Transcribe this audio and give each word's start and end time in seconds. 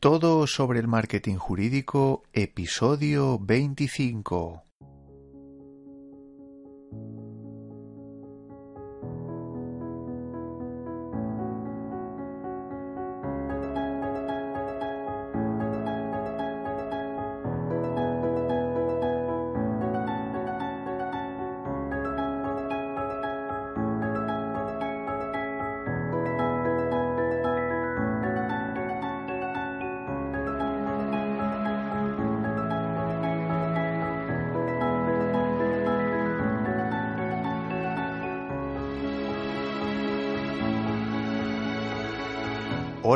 Todo 0.00 0.46
sobre 0.46 0.80
el 0.80 0.88
marketing 0.88 1.36
jurídico, 1.36 2.22
episodio 2.32 3.38
25. 3.38 4.69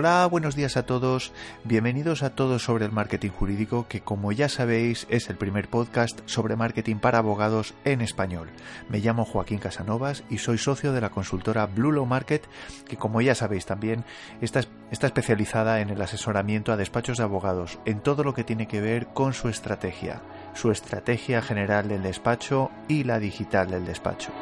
Hola, 0.05 0.27
buenos 0.27 0.55
días 0.55 0.77
a 0.77 0.85
todos. 0.85 1.33
Bienvenidos 1.65 2.23
a 2.23 2.35
todos 2.35 2.63
sobre 2.63 2.85
el 2.85 2.93
marketing 2.93 3.31
jurídico, 3.31 3.87
que 3.89 4.03
como 4.03 4.33
ya 4.33 4.51
sabéis 4.51 5.07
es 5.09 5.31
el 5.31 5.39
primer 5.39 5.71
podcast 5.71 6.21
sobre 6.27 6.57
marketing 6.57 6.97
para 6.97 7.17
abogados 7.17 7.73
en 7.87 8.03
español. 8.03 8.51
Me 8.91 8.99
llamo 8.99 9.25
Joaquín 9.25 9.61
Casanovas 9.61 10.23
y 10.29 10.37
soy 10.37 10.59
socio 10.59 10.93
de 10.93 11.01
la 11.01 11.09
consultora 11.09 11.65
Blue 11.65 11.91
Law 11.91 12.05
Market, 12.05 12.47
que 12.87 12.99
como 12.99 13.23
ya 13.23 13.35
sabéis 13.35 13.65
también 13.65 14.05
está, 14.43 14.61
está 14.91 15.07
especializada 15.07 15.81
en 15.81 15.89
el 15.89 16.03
asesoramiento 16.03 16.71
a 16.71 16.77
despachos 16.77 17.17
de 17.17 17.25
abogados 17.25 17.79
en 17.87 18.01
todo 18.01 18.25
lo 18.25 18.35
que 18.35 18.45
tiene 18.45 18.69
que 18.69 18.83
ver 18.83 19.07
con 19.07 19.33
su 19.33 19.49
estrategia, 19.49 20.21
su 20.53 20.71
estrategia 20.71 21.41
general 21.41 21.89
del 21.89 22.03
despacho 22.03 22.71
y 22.89 23.05
la 23.05 23.19
digital 23.19 23.71
del 23.71 23.87
despacho. 23.87 24.33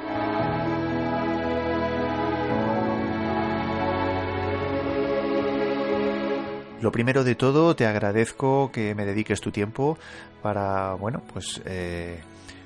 Lo 6.82 6.90
primero 6.90 7.22
de 7.22 7.36
todo, 7.36 7.76
te 7.76 7.86
agradezco 7.86 8.72
que 8.72 8.96
me 8.96 9.06
dediques 9.06 9.40
tu 9.40 9.52
tiempo 9.52 9.96
para, 10.42 10.94
bueno, 10.94 11.22
pues 11.32 11.62
eh, 11.64 12.18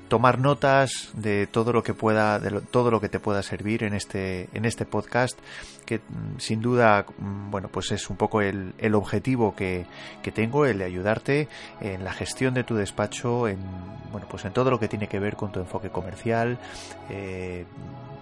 tomar 0.08 0.38
notas 0.38 1.10
de 1.12 1.46
todo 1.46 1.70
lo 1.74 1.82
que 1.82 1.92
pueda, 1.92 2.38
de 2.38 2.62
todo 2.62 2.90
lo 2.90 2.98
que 2.98 3.10
te 3.10 3.20
pueda 3.20 3.42
servir 3.42 3.84
en 3.84 3.92
este, 3.92 4.48
en 4.54 4.64
este 4.64 4.86
podcast, 4.86 5.38
que 5.84 5.98
mm, 5.98 6.38
sin 6.38 6.62
duda, 6.62 7.04
mm, 7.18 7.50
bueno, 7.50 7.68
pues 7.68 7.92
es 7.92 8.08
un 8.08 8.16
poco 8.16 8.40
el, 8.40 8.72
el 8.78 8.94
objetivo 8.94 9.54
que, 9.54 9.84
que, 10.22 10.32
tengo, 10.32 10.64
el 10.64 10.78
de 10.78 10.86
ayudarte 10.86 11.48
en 11.82 12.02
la 12.02 12.14
gestión 12.14 12.54
de 12.54 12.64
tu 12.64 12.74
despacho, 12.74 13.48
en, 13.48 13.58
bueno, 14.12 14.26
pues 14.30 14.46
en 14.46 14.54
todo 14.54 14.70
lo 14.70 14.80
que 14.80 14.88
tiene 14.88 15.08
que 15.08 15.18
ver 15.18 15.36
con 15.36 15.52
tu 15.52 15.60
enfoque 15.60 15.90
comercial, 15.90 16.58
eh, 17.10 17.66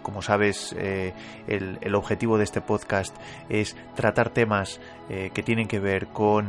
como 0.04 0.22
sabes, 0.22 0.76
eh, 0.78 1.12
el, 1.48 1.94
objetivo 1.96 2.38
de 2.38 2.44
este 2.44 2.60
podcast 2.60 3.16
es 3.48 3.74
tratar 3.96 4.28
temas 4.30 4.78
eh, 5.08 5.30
que 5.34 5.42
tienen 5.42 5.66
que 5.66 5.80
ver 5.80 6.06
con 6.08 6.46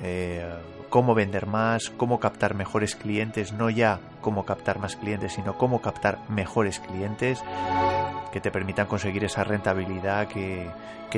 eh, 0.00 0.48
cómo 0.88 1.14
vender 1.14 1.46
más, 1.46 1.90
cómo 1.90 2.18
captar 2.20 2.54
mejores 2.54 2.94
clientes, 2.94 3.52
no 3.52 3.68
ya 3.68 3.98
cómo 4.22 4.46
captar 4.46 4.78
más 4.78 4.96
clientes, 4.96 5.34
sino 5.34 5.58
cómo 5.58 5.82
captar 5.82 6.20
mejores 6.30 6.78
clientes 6.78 7.42
que 8.32 8.40
te 8.40 8.50
permitan 8.50 8.86
conseguir 8.86 9.24
esa 9.24 9.44
rentabilidad 9.44 10.28
que, 10.28 10.70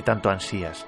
tanto 0.03 0.31
ansías. 0.31 0.87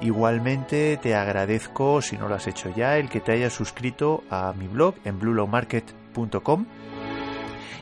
igualmente 0.00 0.96
te 0.96 1.14
agradezco, 1.14 2.02
si 2.02 2.18
no 2.18 2.28
lo 2.28 2.34
has 2.34 2.48
hecho 2.48 2.68
ya, 2.74 2.98
el 2.98 3.08
que 3.08 3.20
te 3.20 3.32
hayas 3.32 3.52
suscrito 3.52 4.24
a 4.28 4.52
mi 4.58 4.66
blog 4.66 4.94
en 5.04 5.18
bluelowmarket.com 5.20 6.66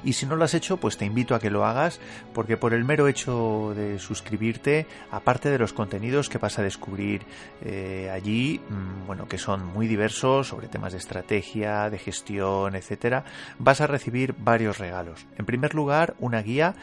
y 0.05 0.13
si 0.15 0.27
no 0.27 0.37
lo 0.37 0.45
has 0.45 0.55
hecho, 0.55 0.79
pues 0.79 0.97
te 0.97 1.05
invito 1.05 1.35
a 1.35 1.41
que 1.41 1.51
lo 1.51 1.65
hagas 1.65 2.01
porque 2.35 2.57
por 2.57 2.75
el 2.75 2.85
mero 2.85 3.09
hecho 3.09 3.73
de 3.75 3.99
suscribirte, 3.99 4.87
aparte 5.11 5.51
de 5.51 5.59
los 5.59 5.73
contenidos 5.73 6.29
que 6.29 6.39
vas 6.39 6.59
a 6.59 6.63
descubrir 6.63 7.23
eh, 7.63 8.11
allí, 8.13 8.61
mm, 8.69 9.07
bueno, 9.07 9.29
que 9.29 9.39
son 9.39 9.67
muy 9.67 9.87
diversos 9.87 10.49
sobre 10.49 10.69
temas 10.69 10.93
de 10.93 10.99
estrategia, 10.99 11.91
de 11.91 11.99
gestión, 11.99 12.75
etcétera, 12.75 13.25
vas 13.59 13.81
a 13.81 13.87
recibir 13.87 14.35
varios 14.39 14.79
regalos. 14.79 15.27
En 15.37 15.47
primer 15.47 15.75
lugar, 15.75 16.15
una 16.19 16.43
guía 16.43 16.75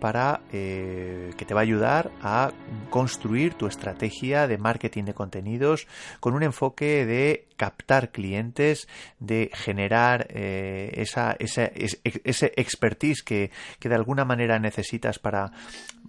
para 0.00 0.40
eh, 0.52 1.32
que 1.36 1.44
te 1.44 1.54
va 1.54 1.60
a 1.60 1.62
ayudar 1.62 2.10
a 2.22 2.52
construir 2.90 3.54
tu 3.54 3.66
estrategia 3.66 4.46
de 4.46 4.58
marketing 4.58 5.04
de 5.04 5.14
contenidos 5.14 5.86
con 6.20 6.34
un 6.34 6.42
enfoque 6.42 7.04
de 7.04 7.47
captar 7.58 8.10
clientes, 8.10 8.88
de 9.18 9.50
generar 9.52 10.28
eh, 10.30 10.92
esa, 10.94 11.36
ese 11.38 12.52
expertise 12.56 13.22
que, 13.22 13.50
que 13.78 13.90
de 13.90 13.94
alguna 13.94 14.24
manera 14.24 14.58
necesitas 14.58 15.18
para 15.18 15.52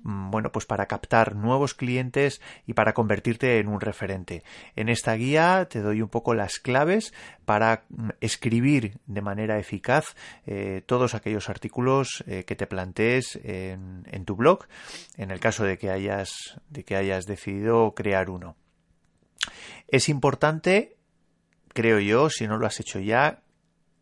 Mm, 0.04 0.32
bueno, 0.32 0.52
pues 0.52 0.66
para 0.66 0.86
captar 0.86 1.36
nuevos 1.36 1.74
clientes 1.74 2.42
y 2.66 2.74
para 2.74 2.94
convertirte 2.94 3.60
en 3.60 3.68
un 3.68 3.82
referente. 3.82 4.44
En 4.76 4.90
esta 4.90 5.14
guía 5.14 5.68
te 5.70 5.82
doy 5.82 6.02
un 6.02 6.10
poco 6.10 6.34
las 6.34 6.60
claves 6.60 7.14
para 7.46 7.84
mm, 7.90 8.10
escribir 8.22 9.00
de 9.08 9.22
manera 9.22 9.60
eficaz 9.60 10.16
eh, 10.46 10.84
todos 10.86 11.16
aquellos 11.16 11.50
artículos 11.50 12.24
eh, 12.28 12.44
que 12.46 12.56
te 12.56 12.68
plantees 12.68 13.40
en, 13.44 14.04
en, 14.12 14.26
tu 14.26 14.36
blog, 14.36 14.66
en 15.18 15.32
el 15.32 15.40
caso 15.40 15.64
de 15.64 15.78
que 15.78 15.90
hayas, 15.90 16.60
de 16.70 16.84
que 16.84 16.96
hayas 16.96 17.26
decidido 17.26 17.94
crear 17.94 18.30
uno. 18.30 18.56
Es 19.88 20.10
importante, 20.10 20.98
creo 21.74 22.00
yo, 22.00 22.30
si 22.30 22.48
no 22.48 22.58
lo 22.58 22.66
has 22.68 22.80
hecho 22.80 23.00
ya, 23.00 23.42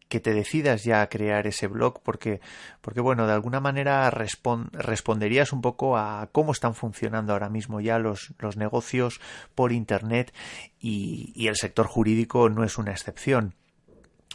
que 0.10 0.20
te 0.20 0.34
decidas 0.34 0.84
ya 0.84 1.02
a 1.02 1.10
crear 1.10 1.48
ese 1.48 1.68
blog 1.68 2.02
porque, 2.02 2.40
porque 2.82 3.02
bueno, 3.02 3.28
de 3.28 3.34
alguna 3.34 3.60
manera 3.60 4.10
responderías 4.10 5.52
un 5.52 5.62
poco 5.62 5.98
a 5.98 6.30
cómo 6.32 6.52
están 6.52 6.76
funcionando 6.76 7.34
ahora 7.34 7.50
mismo 7.50 7.82
ya 7.82 8.00
los, 8.00 8.34
los 8.40 8.58
negocios 8.58 9.20
por 9.54 9.72
Internet 9.72 10.34
y, 10.80 11.34
y 11.36 11.48
el 11.48 11.56
sector 11.56 11.88
jurídico 11.88 12.50
no 12.50 12.64
es 12.64 12.78
una 12.78 12.92
excepción. 12.92 13.54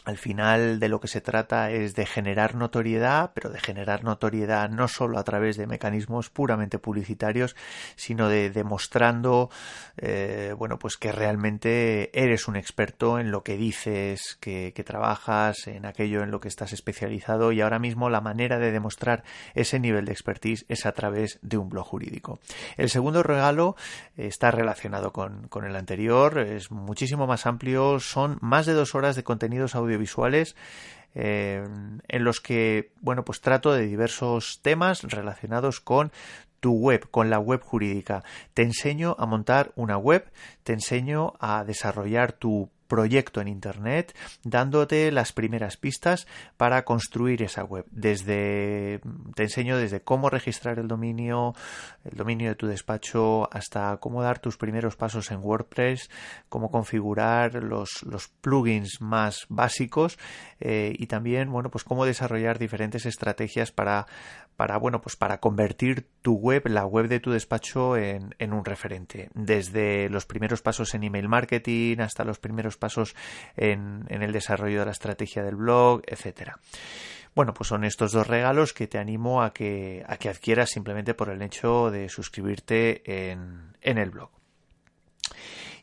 Al 0.05 0.17
final 0.17 0.79
de 0.79 0.89
lo 0.89 0.99
que 0.99 1.07
se 1.07 1.21
trata 1.21 1.71
es 1.71 1.95
de 1.95 2.05
generar 2.05 2.55
notoriedad, 2.55 3.31
pero 3.33 3.49
de 3.49 3.59
generar 3.59 4.03
notoriedad 4.03 4.69
no 4.69 4.89
solo 4.89 5.17
a 5.17 5.23
través 5.23 5.55
de 5.55 5.65
mecanismos 5.65 6.29
puramente 6.29 6.77
publicitarios, 6.77 7.55
sino 7.95 8.27
de 8.27 8.49
demostrando, 8.49 9.49
eh, 9.95 10.53
bueno, 10.57 10.77
pues 10.77 10.97
que 10.97 11.13
realmente 11.13 12.11
eres 12.19 12.49
un 12.49 12.57
experto 12.57 13.17
en 13.17 13.31
lo 13.31 13.43
que 13.43 13.55
dices, 13.55 14.37
que, 14.41 14.73
trabajas, 14.83 15.67
en 15.67 15.85
aquello 15.85 16.23
en 16.23 16.31
lo 16.31 16.41
que 16.41 16.49
estás 16.49 16.73
especializado 16.73 17.53
y 17.53 17.61
ahora 17.61 17.79
mismo 17.79 18.09
la 18.09 18.19
manera 18.19 18.59
de 18.59 18.73
demostrar 18.73 19.23
ese 19.53 19.79
nivel 19.79 20.03
de 20.03 20.11
expertise 20.11 20.65
es 20.67 20.85
a 20.85 20.91
través 20.91 21.39
de 21.41 21.57
un 21.57 21.69
blog 21.69 21.87
jurídico. 21.87 22.39
El 22.75 22.89
segundo 22.89 23.23
regalo 23.23 23.77
está 24.17 24.51
relacionado 24.51 25.13
con, 25.13 25.47
con 25.47 25.63
el 25.63 25.77
anterior, 25.77 26.39
es 26.39 26.71
muchísimo 26.71 27.27
más 27.27 27.45
amplio, 27.45 28.01
son 28.01 28.37
más 28.41 28.65
de 28.65 28.73
dos 28.73 28.93
horas 28.95 29.15
de 29.15 29.23
contenidos 29.23 29.75
audio 29.75 29.92
audiovisuales 29.93 30.55
eh, 31.15 31.63
en 32.07 32.23
los 32.23 32.41
que, 32.41 32.91
bueno, 33.01 33.23
pues 33.23 33.41
trato 33.41 33.71
de 33.73 33.85
diversos 33.85 34.59
temas 34.61 35.03
relacionados 35.03 35.79
con 35.79 36.11
tu 36.59 36.73
web, 36.73 37.07
con 37.11 37.29
la 37.29 37.39
web 37.39 37.61
jurídica. 37.61 38.23
Te 38.53 38.63
enseño 38.63 39.15
a 39.19 39.25
montar 39.25 39.71
una 39.75 39.97
web, 39.97 40.25
te 40.63 40.73
enseño 40.73 41.33
a 41.39 41.63
desarrollar 41.65 42.31
tu 42.31 42.69
proyecto 42.93 43.41
en 43.41 43.47
Internet, 43.47 44.15
dándote 44.43 45.11
las 45.11 45.33
primeras 45.33 45.77
pistas 45.77 46.27
para 46.57 46.85
construir 46.85 47.41
esa 47.41 47.63
web. 47.63 47.87
Desde, 47.89 49.01
te 49.33 49.41
enseño 49.41 49.77
desde 49.77 50.01
cómo 50.01 50.29
registrar 50.29 50.77
el 50.77 50.87
dominio, 50.87 51.55
el 52.05 52.15
dominio 52.15 52.49
de 52.49 52.55
tu 52.55 52.67
despacho, 52.67 53.49
hasta 53.51 53.97
cómo 53.97 54.21
dar 54.21 54.37
tus 54.37 54.57
primeros 54.57 54.95
pasos 54.95 55.31
en 55.31 55.39
WordPress, 55.39 56.11
cómo 56.49 56.69
configurar 56.69 57.55
los, 57.63 58.03
los 58.03 58.27
plugins 58.27 59.01
más 59.01 59.47
básicos 59.49 60.19
eh, 60.59 60.93
y 60.95 61.07
también, 61.07 61.51
bueno, 61.51 61.71
pues 61.71 61.83
cómo 61.83 62.05
desarrollar 62.05 62.59
diferentes 62.59 63.07
estrategias 63.07 63.71
para, 63.71 64.05
para, 64.55 64.77
bueno, 64.77 65.01
pues 65.01 65.15
para 65.15 65.39
convertir 65.39 66.07
tu 66.21 66.35
web, 66.35 66.67
la 66.67 66.85
web 66.85 67.07
de 67.07 67.19
tu 67.19 67.31
despacho 67.31 67.97
en, 67.97 68.35
en 68.39 68.53
un 68.53 68.65
referente. 68.65 69.29
Desde 69.33 70.09
los 70.09 70.25
primeros 70.25 70.61
pasos 70.61 70.93
en 70.93 71.03
email 71.03 71.27
marketing 71.27 71.99
hasta 71.99 72.23
los 72.23 72.39
primeros 72.39 72.77
pasos 72.77 73.15
en, 73.55 74.05
en 74.09 74.23
el 74.23 74.31
desarrollo 74.31 74.79
de 74.79 74.85
la 74.85 74.91
estrategia 74.91 75.43
del 75.43 75.55
blog, 75.55 76.01
etcétera. 76.05 76.59
Bueno, 77.35 77.53
pues 77.53 77.67
son 77.67 77.83
estos 77.83 78.11
dos 78.11 78.27
regalos 78.27 78.73
que 78.73 78.87
te 78.87 78.99
animo 78.99 79.41
a 79.41 79.53
que, 79.53 80.03
a 80.07 80.17
que 80.17 80.29
adquieras 80.29 80.69
simplemente 80.69 81.15
por 81.15 81.29
el 81.29 81.41
hecho 81.41 81.89
de 81.89 82.07
suscribirte 82.09 83.31
en, 83.31 83.75
en 83.81 83.97
el 83.97 84.11
blog. 84.11 84.29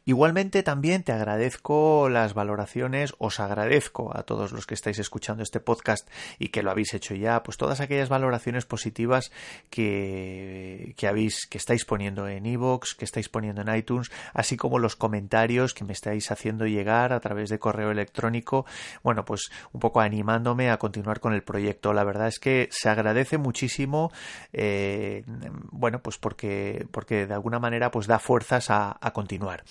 Igualmente 0.06 0.62
también 0.62 1.02
te 1.02 1.12
agradezco 1.12 2.08
las 2.08 2.32
valoraciones, 2.32 3.14
os 3.18 3.38
agradezco 3.38 4.16
a 4.16 4.22
todos 4.22 4.50
los 4.52 4.66
que 4.66 4.74
estáis 4.74 4.98
escuchando 4.98 5.42
este 5.42 5.60
podcast 5.60 6.08
y 6.38 6.48
que 6.48 6.62
lo 6.62 6.70
habéis 6.70 6.94
hecho 6.94 7.14
ya, 7.14 7.42
pues 7.42 7.58
todas 7.58 7.80
aquellas 7.80 8.08
valoraciones 8.08 8.64
positivas 8.64 9.30
que, 9.68 10.94
habéis, 11.06 11.46
que 11.46 11.58
estáis 11.58 11.84
poniendo 11.84 12.28
en 12.28 12.46
iVoox, 12.46 12.94
que 12.94 13.04
estáis 13.04 13.28
poniendo 13.28 13.60
en 13.60 13.74
iTunes, 13.74 14.10
así 14.32 14.56
como 14.56 14.78
los 14.78 14.96
comentarios 14.96 15.74
que 15.74 15.84
me 15.84 15.92
estáis 15.92 16.30
haciendo 16.30 16.66
llegar 16.66 17.12
a 17.12 17.20
través 17.20 17.50
de 17.50 17.58
correo 17.58 17.90
electrónico, 17.90 18.64
bueno, 19.02 19.24
pues 19.26 19.50
un 19.72 19.80
poco 19.80 20.00
animándome 20.00 20.70
a 20.70 20.78
continuar 20.78 21.20
con 21.20 21.34
el 21.34 21.42
proyecto. 21.42 21.92
La 21.92 22.04
verdad 22.04 22.28
es 22.28 22.38
que 22.38 22.68
se 22.70 22.88
agradece 22.88 23.36
muchísimo, 23.36 24.10
eh, 24.52 25.24
bueno, 25.70 26.00
pues 26.02 26.16
porque, 26.16 26.86
porque 26.90 27.26
de 27.26 27.34
alguna 27.34 27.58
manera 27.58 27.90
pues 27.90 28.06
da 28.06 28.18
fuerzas 28.18 28.70
a, 28.70 28.96
a 28.98 29.12
continuar. 29.12 29.62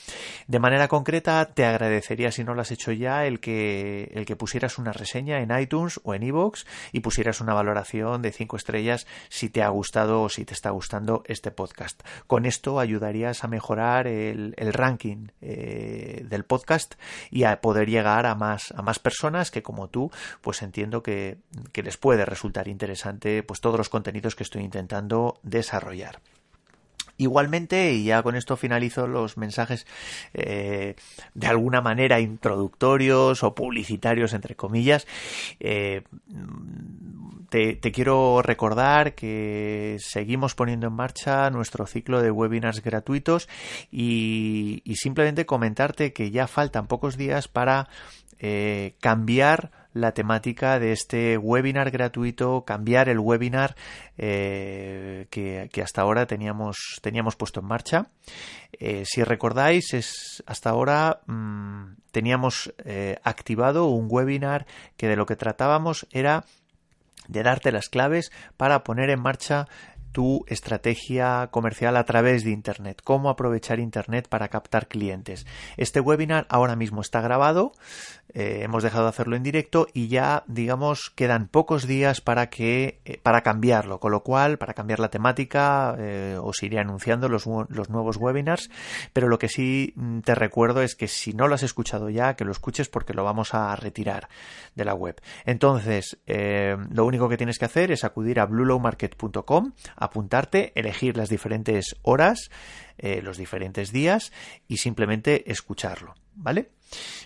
De 0.47 0.59
manera 0.59 0.87
concreta, 0.87 1.45
te 1.45 1.65
agradecería 1.65 2.31
si 2.31 2.43
no 2.43 2.53
lo 2.53 2.61
has 2.61 2.71
hecho 2.71 2.91
ya 2.91 3.25
el 3.25 3.39
que, 3.39 4.11
el 4.13 4.25
que 4.25 4.35
pusieras 4.35 4.77
una 4.77 4.91
reseña 4.91 5.39
en 5.41 5.57
iTunes 5.57 5.99
o 6.03 6.13
en 6.13 6.23
iVoox 6.23 6.65
y 6.91 6.99
pusieras 7.01 7.41
una 7.41 7.53
valoración 7.53 8.21
de 8.21 8.31
5 8.31 8.57
estrellas 8.57 9.07
si 9.29 9.49
te 9.49 9.61
ha 9.61 9.69
gustado 9.69 10.23
o 10.23 10.29
si 10.29 10.45
te 10.45 10.53
está 10.53 10.69
gustando 10.71 11.23
este 11.27 11.51
podcast. 11.51 12.01
Con 12.27 12.45
esto 12.45 12.79
ayudarías 12.79 13.43
a 13.43 13.47
mejorar 13.47 14.07
el, 14.07 14.53
el 14.57 14.73
ranking 14.73 15.27
eh, 15.41 16.25
del 16.27 16.45
podcast 16.45 16.95
y 17.29 17.43
a 17.43 17.61
poder 17.61 17.89
llegar 17.89 18.25
a 18.25 18.35
más, 18.35 18.71
a 18.71 18.81
más 18.81 18.99
personas 18.99 19.51
que 19.51 19.63
como 19.63 19.89
tú, 19.89 20.11
pues 20.41 20.61
entiendo 20.61 21.03
que, 21.03 21.37
que 21.71 21.83
les 21.83 21.97
puede 21.97 22.25
resultar 22.25 22.67
interesante 22.67 23.43
pues 23.43 23.61
todos 23.61 23.77
los 23.77 23.89
contenidos 23.89 24.35
que 24.35 24.43
estoy 24.43 24.63
intentando 24.63 25.39
desarrollar. 25.43 26.19
Igualmente, 27.19 27.91
y 27.91 28.05
ya 28.05 28.23
con 28.23 28.37
esto 28.37 28.55
finalizo 28.55 29.05
los 29.05 29.35
mensajes 29.35 29.85
eh, 30.33 30.95
de 31.33 31.47
alguna 31.47 31.81
manera 31.81 32.21
introductorios 32.21 33.43
o 33.43 33.53
publicitarios, 33.53 34.31
entre 34.31 34.55
comillas, 34.55 35.05
eh, 35.59 36.03
te, 37.49 37.77
quiero 37.91 38.41
recordar 38.41 39.15
que 39.15 39.97
seguimos 39.99 40.55
poniendo 40.55 40.87
en 40.87 40.93
marcha 40.93 41.49
nuestro 41.49 41.85
ciclo 41.87 42.21
de 42.21 42.31
webinars 42.31 42.81
gratuitos 42.81 43.49
y, 43.91 44.81
y 44.85 44.95
simplemente 44.95 45.45
comentarte 45.45 46.13
que 46.13 46.31
ya 46.31 46.47
faltan 46.47 46.87
pocos 46.87 47.17
días 47.17 47.49
para 47.49 47.89
eh, 48.39 48.93
cambiar 49.01 49.78
la 49.93 50.13
temática 50.13 50.79
de 50.79 50.91
este 50.91 51.37
webinar 51.37 51.91
gratuito, 51.91 52.63
cambiar 52.65 53.09
el 53.09 53.19
webinar 53.19 53.75
eh, 54.17 55.27
que, 55.29 55.69
que, 55.71 55.81
hasta 55.81 56.01
ahora 56.01 56.25
teníamos, 56.25 56.77
teníamos 57.01 57.35
puesto 57.35 57.59
en 57.59 57.65
marcha. 57.65 58.07
Eh, 58.73 59.03
si 59.05 59.23
recordáis, 59.23 59.93
es 59.93 60.43
hasta 60.45 60.69
ahora 60.69 61.21
mmm, 61.25 61.95
teníamos 62.11 62.73
eh, 62.85 63.17
activado 63.23 63.87
un 63.87 64.07
webinar 64.09 64.65
que 64.97 65.07
de 65.07 65.15
lo 65.15 65.25
que 65.25 65.35
tratábamos 65.35 66.07
era 66.11 66.45
de 67.27 67.43
darte 67.43 67.71
las 67.71 67.89
claves 67.89 68.31
para 68.57 68.83
poner 68.83 69.09
en 69.09 69.21
marcha 69.21 69.67
tu 70.11 70.43
estrategia 70.47 71.49
comercial 71.51 71.97
a 71.97 72.05
través 72.05 72.43
de 72.43 72.51
Internet, 72.51 73.01
cómo 73.03 73.29
aprovechar 73.29 73.79
Internet 73.79 74.27
para 74.27 74.49
captar 74.49 74.87
clientes. 74.87 75.45
Este 75.77 75.99
webinar 75.99 76.45
ahora 76.49 76.75
mismo 76.75 77.01
está 77.01 77.21
grabado, 77.21 77.73
eh, 78.33 78.59
hemos 78.61 78.83
dejado 78.83 79.05
de 79.05 79.09
hacerlo 79.09 79.35
en 79.35 79.43
directo 79.43 79.87
y 79.91 80.07
ya, 80.07 80.43
digamos, 80.47 81.09
quedan 81.09 81.47
pocos 81.47 81.87
días 81.87 82.21
para 82.21 82.49
que 82.49 82.99
eh, 83.05 83.19
para 83.21 83.41
cambiarlo, 83.41 83.99
con 83.99 84.11
lo 84.11 84.21
cual, 84.21 84.59
para 84.59 84.75
cambiar 84.75 84.99
la 84.99 85.09
temática, 85.09 85.95
eh, 85.97 86.37
os 86.39 86.61
iré 86.61 86.79
anunciando 86.79 87.27
los, 87.27 87.47
los, 87.47 87.89
nuevos 87.89 88.17
webinars, 88.17 88.69
pero 89.13 89.27
lo 89.29 89.39
que 89.39 89.49
sí 89.49 89.93
mm, 89.95 90.19
te 90.19 90.35
recuerdo 90.35 90.83
es 90.83 90.95
que 90.95 91.07
si 91.07 91.33
no 91.33 91.47
lo 91.47 91.55
has 91.55 91.63
escuchado 91.63 92.09
ya, 92.09 92.35
que 92.35 92.45
lo 92.45 92.51
escuches 92.51 92.87
porque 92.87 93.13
lo 93.13 93.23
vamos 93.23 93.55
a 93.55 93.75
retirar 93.75 94.29
de 94.75 94.85
la 94.85 94.93
web. 94.93 95.19
Entonces, 95.45 96.19
lo 96.25 97.05
único 97.05 97.27
que 97.29 97.37
tienes 97.37 97.57
que 97.57 97.65
hacer 97.65 97.91
es 97.91 98.03
acudir 98.03 98.39
a 98.39 98.45
bluelowmarket.com, 98.45 99.73
apuntarte, 99.99 100.71
elegir 100.75 101.17
las 101.17 101.29
diferentes 101.29 101.95
horas, 102.01 102.49
eh, 102.97 103.21
los 103.21 103.37
diferentes 103.37 103.91
días 103.91 104.31
y 104.67 104.77
simplemente 104.77 105.51
escucharlo, 105.51 106.15
¿vale? 106.35 106.71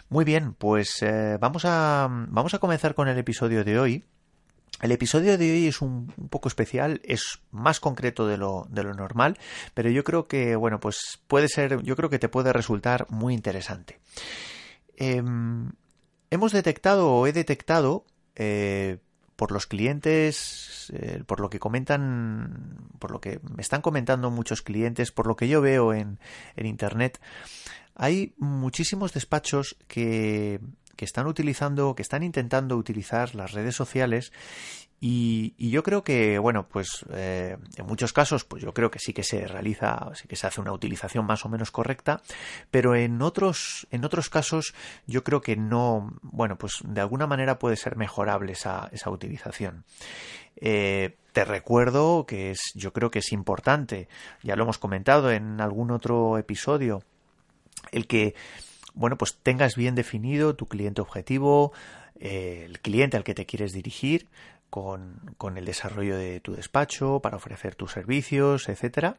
Muy 0.10 0.26
bien, 0.26 0.54
pues 0.54 1.02
eh, 1.02 1.38
vamos, 1.40 1.64
a, 1.66 2.08
vamos 2.10 2.54
a 2.54 2.60
comenzar 2.60 2.96
con 2.96 3.08
el 3.08 3.18
episodio 3.18 3.64
de 3.64 3.80
hoy. 3.80 4.04
El 4.82 4.92
episodio 4.92 5.38
de 5.38 5.52
hoy 5.52 5.68
es 5.68 5.82
un, 5.82 6.08
poco 6.30 6.50
especial, 6.50 7.00
es 7.06 7.40
más 7.52 7.80
concreto 7.80 8.28
de 8.28 8.38
lo, 8.38 8.68
de 8.70 8.84
lo 8.84 8.94
normal, 8.94 9.38
pero 9.74 9.90
yo 9.90 10.04
creo 10.04 10.28
que, 10.28 10.56
bueno, 10.56 10.80
pues 10.80 11.22
puede 11.28 11.48
ser, 11.48 11.82
yo 11.84 11.96
creo 11.96 12.10
que 12.10 12.20
te 12.20 12.28
puede 12.28 12.52
resultar 12.52 13.06
muy 13.10 13.34
interesante. 13.34 14.00
Eh, 14.98 15.24
hemos 16.30 16.52
detectado 16.52 17.12
o 17.12 17.28
he 17.28 17.34
detectado 17.34 18.06
eh, 18.36 18.98
por 19.36 19.52
los 19.52 19.68
clientes, 19.68 20.92
eh, 20.94 21.24
por 21.26 21.40
lo 21.40 21.50
que 21.50 21.60
comentan, 21.60 22.78
por 23.00 23.12
lo 23.12 23.20
que 23.20 23.40
me 23.56 23.62
están 23.62 23.82
comentando 23.82 24.32
muchos 24.32 24.62
clientes, 24.62 25.12
por 25.12 25.28
lo 25.28 25.36
que 25.36 25.48
yo 25.48 25.62
veo 25.62 25.94
en, 25.94 26.20
en 26.56 26.66
Internet, 26.66 27.20
hay 27.96 28.34
muchísimos 28.38 29.14
despachos 29.14 29.76
que, 29.88 30.60
que 30.96 31.06
están 31.06 31.28
utilizando, 31.28 31.96
que 31.96 32.02
están 32.02 32.24
intentando 32.24 32.78
utilizar 32.78 33.36
las 33.36 33.52
redes 33.52 33.76
sociales 33.76 34.32
y, 35.06 35.54
yo 35.58 35.84
creo 35.84 36.06
que, 36.06 36.40
bueno, 36.40 36.70
pues 36.70 37.06
eh, 37.12 37.58
en 37.76 37.86
muchos 37.86 38.14
casos, 38.14 38.46
pues 38.46 38.64
yo 38.64 38.74
creo 38.74 38.90
que 38.90 39.00
sí 39.00 39.12
que 39.12 39.24
se 39.24 39.46
realiza, 39.48 40.12
sí 40.14 40.30
que 40.30 40.38
se 40.38 40.48
hace 40.48 40.62
una 40.62 40.72
utilización 40.72 41.26
más 41.26 41.44
o 41.44 41.50
menos 41.50 41.72
correcta, 41.72 42.22
pero 42.72 42.96
en 42.96 43.22
otros, 43.22 43.86
en 43.92 44.06
otros 44.06 44.30
casos 44.30 44.74
yo 45.06 45.26
creo 45.26 45.42
que 45.42 45.58
no, 45.58 46.14
bueno, 46.22 46.58
pues 46.58 46.80
de 46.86 47.02
alguna 47.02 47.28
manera 47.28 47.60
puede 47.60 47.76
ser 47.76 47.98
mejorable 47.98 48.54
esa, 48.54 48.88
esa 48.94 49.10
utilización. 49.10 49.84
Eh, 50.56 51.18
te 51.34 51.44
recuerdo 51.44 52.26
que 52.26 52.52
es, 52.52 52.72
yo 52.74 52.94
creo 52.94 53.12
que 53.12 53.20
es 53.20 53.34
importante, 53.34 54.08
ya 54.42 54.56
lo 54.56 54.64
hemos 54.64 54.78
comentado 54.78 55.32
en 55.32 55.60
algún 55.60 55.92
otro 55.92 56.38
episodio, 56.38 57.04
el 57.92 58.08
que 58.08 58.36
bueno, 58.94 59.18
pues 59.18 59.38
tengas 59.42 59.76
bien 59.76 59.96
definido 59.96 60.56
tu 60.56 60.68
cliente 60.68 61.02
objetivo, 61.02 61.74
eh, 62.20 62.64
el 62.66 62.80
cliente 62.80 63.18
al 63.18 63.24
que 63.24 63.34
te 63.34 63.46
quieres 63.46 63.74
dirigir, 63.74 64.28
con, 64.70 65.36
con, 65.38 65.58
el 65.58 65.66
desarrollo 65.66 66.18
de 66.18 66.40
tu 66.40 66.56
despacho, 66.56 67.20
para 67.20 67.38
ofrecer 67.38 67.76
tus 67.76 67.92
servicios, 67.92 68.70
etcétera. 68.70 69.18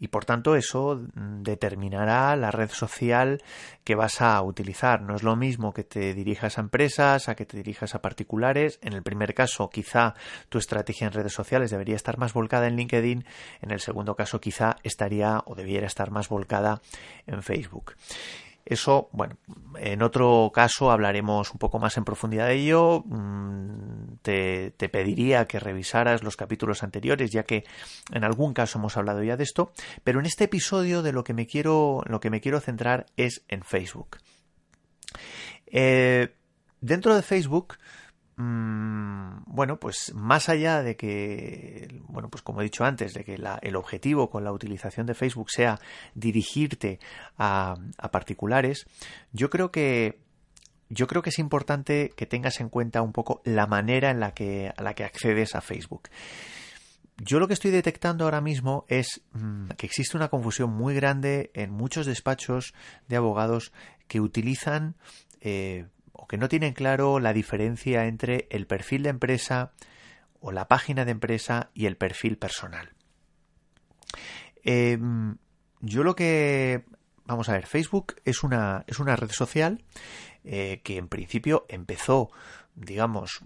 Y 0.00 0.08
por 0.08 0.24
tanto 0.24 0.54
eso 0.54 1.00
determinará 1.14 2.36
la 2.36 2.50
red 2.50 2.70
social 2.70 3.42
que 3.82 3.96
vas 3.96 4.20
a 4.20 4.40
utilizar. 4.42 5.02
No 5.02 5.16
es 5.16 5.22
lo 5.22 5.34
mismo 5.34 5.72
que 5.72 5.82
te 5.82 6.14
dirijas 6.14 6.58
a 6.58 6.60
empresas, 6.60 7.28
a 7.28 7.34
que 7.34 7.44
te 7.44 7.56
dirijas 7.56 7.94
a 7.94 8.00
particulares. 8.00 8.78
En 8.82 8.92
el 8.92 9.02
primer 9.02 9.34
caso, 9.34 9.68
quizá 9.70 10.14
tu 10.48 10.58
estrategia 10.58 11.08
en 11.08 11.12
redes 11.12 11.32
sociales 11.32 11.70
debería 11.70 11.96
estar 11.96 12.18
más 12.18 12.32
volcada 12.32 12.68
en 12.68 12.76
LinkedIn. 12.76 13.24
En 13.60 13.70
el 13.72 13.80
segundo 13.80 14.14
caso, 14.14 14.40
quizá 14.40 14.76
estaría 14.84 15.42
o 15.46 15.56
debiera 15.56 15.86
estar 15.86 16.10
más 16.12 16.28
volcada 16.28 16.80
en 17.26 17.42
Facebook. 17.42 17.94
Eso, 18.68 19.08
bueno, 19.12 19.38
en 19.78 20.02
otro 20.02 20.50
caso 20.52 20.90
hablaremos 20.90 21.52
un 21.52 21.58
poco 21.58 21.78
más 21.78 21.96
en 21.96 22.04
profundidad 22.04 22.48
de 22.48 22.56
ello. 22.56 23.02
Mm, 23.06 24.16
te, 24.20 24.72
te, 24.72 24.90
pediría 24.90 25.46
que 25.46 25.58
revisaras 25.58 26.22
los 26.22 26.36
capítulos 26.36 26.82
anteriores, 26.82 27.30
ya 27.30 27.44
que 27.44 27.64
en 28.12 28.24
algún 28.24 28.52
caso 28.52 28.78
hemos 28.78 28.98
hablado 28.98 29.22
ya 29.22 29.38
de 29.38 29.44
esto. 29.44 29.72
Pero 30.04 30.20
en 30.20 30.26
este 30.26 30.44
episodio 30.44 31.00
de 31.00 31.12
lo 31.12 31.24
que 31.24 31.32
me 31.32 31.46
quiero, 31.46 32.02
lo 32.04 32.20
que 32.20 32.28
me 32.28 32.42
quiero 32.42 32.60
centrar 32.60 33.06
es 33.16 33.42
en 33.48 33.62
Facebook. 33.62 34.18
Eh, 35.68 36.34
dentro 36.82 37.16
de 37.16 37.22
Facebook, 37.22 37.78
bueno, 38.38 39.80
pues 39.80 40.14
más 40.14 40.48
allá 40.48 40.82
de 40.84 40.96
que, 40.96 42.00
bueno, 42.06 42.28
pues 42.28 42.42
como 42.42 42.60
he 42.60 42.64
dicho 42.64 42.84
antes, 42.84 43.12
de 43.12 43.24
que 43.24 43.34
el 43.34 43.76
objetivo 43.76 44.30
con 44.30 44.44
la 44.44 44.52
utilización 44.52 45.06
de 45.06 45.14
Facebook 45.14 45.50
sea 45.50 45.80
dirigirte 46.14 47.00
a, 47.36 47.74
particulares, 48.12 48.86
yo 49.32 49.50
creo 49.50 49.72
que 49.72 50.20
yo 50.90 51.06
creo 51.06 51.20
que 51.20 51.30
es 51.30 51.38
importante 51.38 52.14
que 52.16 52.24
tengas 52.24 52.60
en 52.60 52.70
cuenta 52.70 53.02
un 53.02 53.12
poco 53.12 53.42
la 53.44 53.66
manera 53.66 54.10
en 54.10 54.20
la 54.20 54.32
que, 54.32 54.72
a 54.74 54.82
la 54.82 54.94
que 54.94 55.04
accedes 55.04 55.54
a 55.54 55.60
Facebook. 55.60 56.08
Yo 57.18 57.40
lo 57.40 57.48
que 57.48 57.52
estoy 57.54 57.72
detectando 57.72 58.24
ahora 58.24 58.40
mismo 58.40 58.86
es 58.88 59.20
mmm, 59.32 59.68
que 59.76 59.84
existe 59.84 60.16
una 60.16 60.28
confusión 60.28 60.70
muy 60.70 60.94
grande 60.94 61.50
en 61.52 61.72
muchos 61.72 62.06
despachos 62.06 62.72
de 63.08 63.16
abogados 63.16 63.72
que 64.06 64.20
utilizan 64.20 64.94
eh, 65.40 65.86
o 66.18 66.26
que 66.26 66.36
no 66.36 66.48
tienen 66.48 66.74
claro 66.74 67.20
la 67.20 67.32
diferencia 67.32 68.06
entre 68.06 68.48
el 68.50 68.66
perfil 68.66 69.04
de 69.04 69.10
empresa 69.10 69.72
o 70.40 70.52
la 70.52 70.68
página 70.68 71.04
de 71.04 71.12
empresa 71.12 71.70
y 71.72 71.86
el 71.86 71.96
perfil 71.96 72.36
personal. 72.36 72.92
Eh, 74.64 74.98
yo 75.80 76.02
lo 76.02 76.14
que 76.16 76.84
vamos 77.28 77.48
a 77.48 77.52
ver, 77.52 77.66
Facebook 77.66 78.16
es 78.24 78.42
una, 78.42 78.84
es 78.86 78.98
una 78.98 79.14
red 79.14 79.30
social 79.30 79.84
eh, 80.44 80.80
que 80.82 80.96
en 80.96 81.08
principio 81.08 81.66
empezó 81.68 82.30
digamos, 82.80 83.40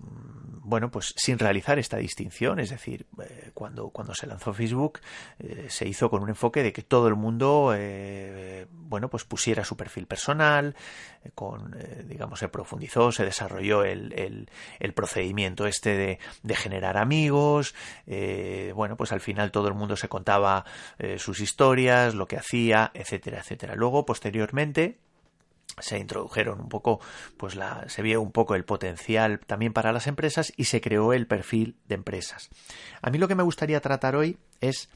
bueno, 0.64 0.90
pues 0.90 1.12
sin 1.16 1.38
realizar 1.38 1.78
esta 1.78 1.96
distinción, 1.96 2.60
es 2.60 2.70
decir, 2.70 3.06
eh, 3.22 3.50
cuando, 3.52 3.90
cuando 3.90 4.14
se 4.14 4.26
lanzó 4.26 4.54
Facebook 4.54 5.00
eh, 5.38 5.66
se 5.68 5.88
hizo 5.88 6.08
con 6.08 6.22
un 6.22 6.28
enfoque 6.28 6.62
de 6.62 6.72
que 6.72 6.82
todo 6.82 7.08
el 7.08 7.16
mundo, 7.16 7.74
eh, 7.76 8.66
bueno, 8.70 9.08
pues 9.08 9.24
pusiera 9.24 9.64
su 9.64 9.76
perfil 9.76 10.06
personal, 10.06 10.76
con, 11.34 11.76
digamos, 12.06 12.38
se 12.40 12.48
profundizó, 12.48 13.12
se 13.12 13.24
desarrolló 13.24 13.84
el, 13.84 14.12
el, 14.12 14.50
el 14.80 14.92
procedimiento 14.92 15.66
este 15.66 15.96
de, 15.96 16.18
de 16.42 16.56
generar 16.56 16.96
amigos, 16.96 17.74
bueno, 18.74 18.96
pues 18.96 19.12
al 19.12 19.20
final 19.20 19.52
todo 19.52 19.68
el 19.68 19.74
mundo 19.74 19.96
se 19.96 20.08
contaba 20.08 20.64
sus 21.18 21.40
historias, 21.40 22.14
lo 22.14 22.26
que 22.26 22.36
hacía, 22.36 22.90
etcétera, 22.94 23.38
etcétera. 23.38 23.76
Luego, 23.76 24.04
posteriormente, 24.04 24.98
se 25.80 25.98
introdujeron 25.98 26.60
un 26.60 26.68
poco, 26.68 27.00
pues 27.36 27.54
la, 27.54 27.88
se 27.88 28.02
vio 28.02 28.20
un 28.20 28.32
poco 28.32 28.54
el 28.54 28.64
potencial 28.64 29.40
también 29.40 29.72
para 29.72 29.92
las 29.92 30.06
empresas 30.06 30.52
y 30.56 30.64
se 30.64 30.80
creó 30.80 31.12
el 31.12 31.26
perfil 31.26 31.76
de 31.88 31.94
empresas. 31.94 32.50
A 33.00 33.10
mí 33.10 33.18
lo 33.18 33.28
que 33.28 33.34
me 33.34 33.42
gustaría 33.42 33.80
tratar 33.80 34.14
hoy 34.16 34.38
es 34.60 34.90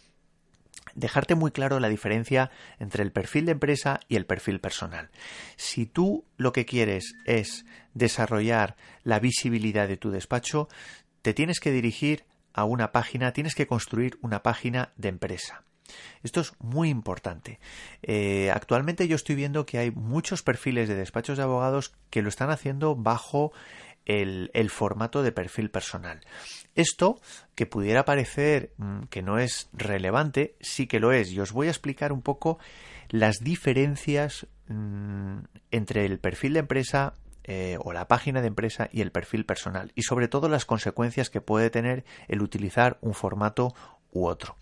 dejarte 0.95 1.35
muy 1.35 1.51
claro 1.51 1.81
la 1.81 1.89
diferencia 1.89 2.51
entre 2.79 3.03
el 3.03 3.13
perfil 3.13 3.47
de 3.47 3.53
empresa 3.53 4.01
y 4.09 4.17
el 4.17 4.27
perfil 4.27 4.61
personal. 4.61 5.11
Si 5.57 5.87
tú 5.87 6.25
lo 6.37 6.53
que 6.53 6.67
quieres 6.67 7.15
es 7.25 7.65
desarrollar 7.95 8.77
la 9.03 9.19
visibilidad 9.19 9.89
de 9.89 9.97
tu 9.97 10.11
despacho, 10.11 10.69
te 11.23 11.35
tienes 11.35 11.61
que 11.61 11.73
dirigir 11.73 12.25
a 12.53 12.65
una 12.65 12.93
página, 12.93 13.33
tienes 13.33 13.55
que 13.55 13.67
construir 13.67 14.19
una 14.23 14.43
página 14.43 14.93
de 14.97 15.09
empresa. 15.09 15.66
Esto 16.23 16.41
es 16.41 16.53
muy 16.59 16.89
importante. 16.89 17.59
Eh, 18.03 18.51
actualmente 18.53 19.09
yo 19.09 19.17
estoy 19.17 19.35
viendo 19.35 19.67
que 19.67 19.79
hay 19.79 19.91
muchos 19.91 20.43
perfiles 20.43 20.89
de 20.89 20.95
despachos 20.95 21.37
de 21.37 21.45
abogados 21.45 21.93
que 22.11 22.23
lo 22.23 22.29
están 22.29 22.51
haciendo 22.51 22.97
bajo 22.97 23.53
el, 24.07 24.71
formato 24.71 25.23
de 25.23 25.33
perfil 25.33 25.71
personal. 25.71 26.21
Esto, 26.75 27.21
que 27.55 27.67
pudiera 27.67 28.05
parecer 28.05 28.73
mm, 28.77 29.05
que 29.05 29.23
no 29.23 29.39
es 29.39 29.69
relevante, 29.73 30.57
sí 30.61 30.87
que 30.87 31.01
lo 31.01 31.13
es. 31.13 31.31
Y 31.33 31.41
os 31.41 31.53
voy 31.53 31.67
a 31.67 31.71
explicar 31.71 32.13
un 32.13 32.23
poco 32.23 32.59
las 33.09 33.39
diferencias 33.41 34.47
mm, 34.69 35.39
entre 35.71 36.07
el 36.07 36.19
perfil 36.19 36.55
de 36.55 36.61
empresa 36.61 37.15
eh, 37.45 37.79
o 37.81 37.93
la 37.93 38.09
página 38.09 38.41
de 38.41 38.49
empresa 38.49 38.89
y 38.93 39.03
el 39.03 39.13
perfil 39.13 39.45
personal. 39.45 39.93
Y 39.95 40.03
sobre 40.03 40.29
todo 40.29 40.49
las 40.49 40.65
consecuencias 40.65 41.31
que 41.31 41.41
puede 41.41 41.71
tener 41.71 42.05
el 42.29 42.43
utilizar 42.43 42.99
un 43.01 43.15
formato 43.15 43.75
u 44.13 44.27
otro. 44.27 44.57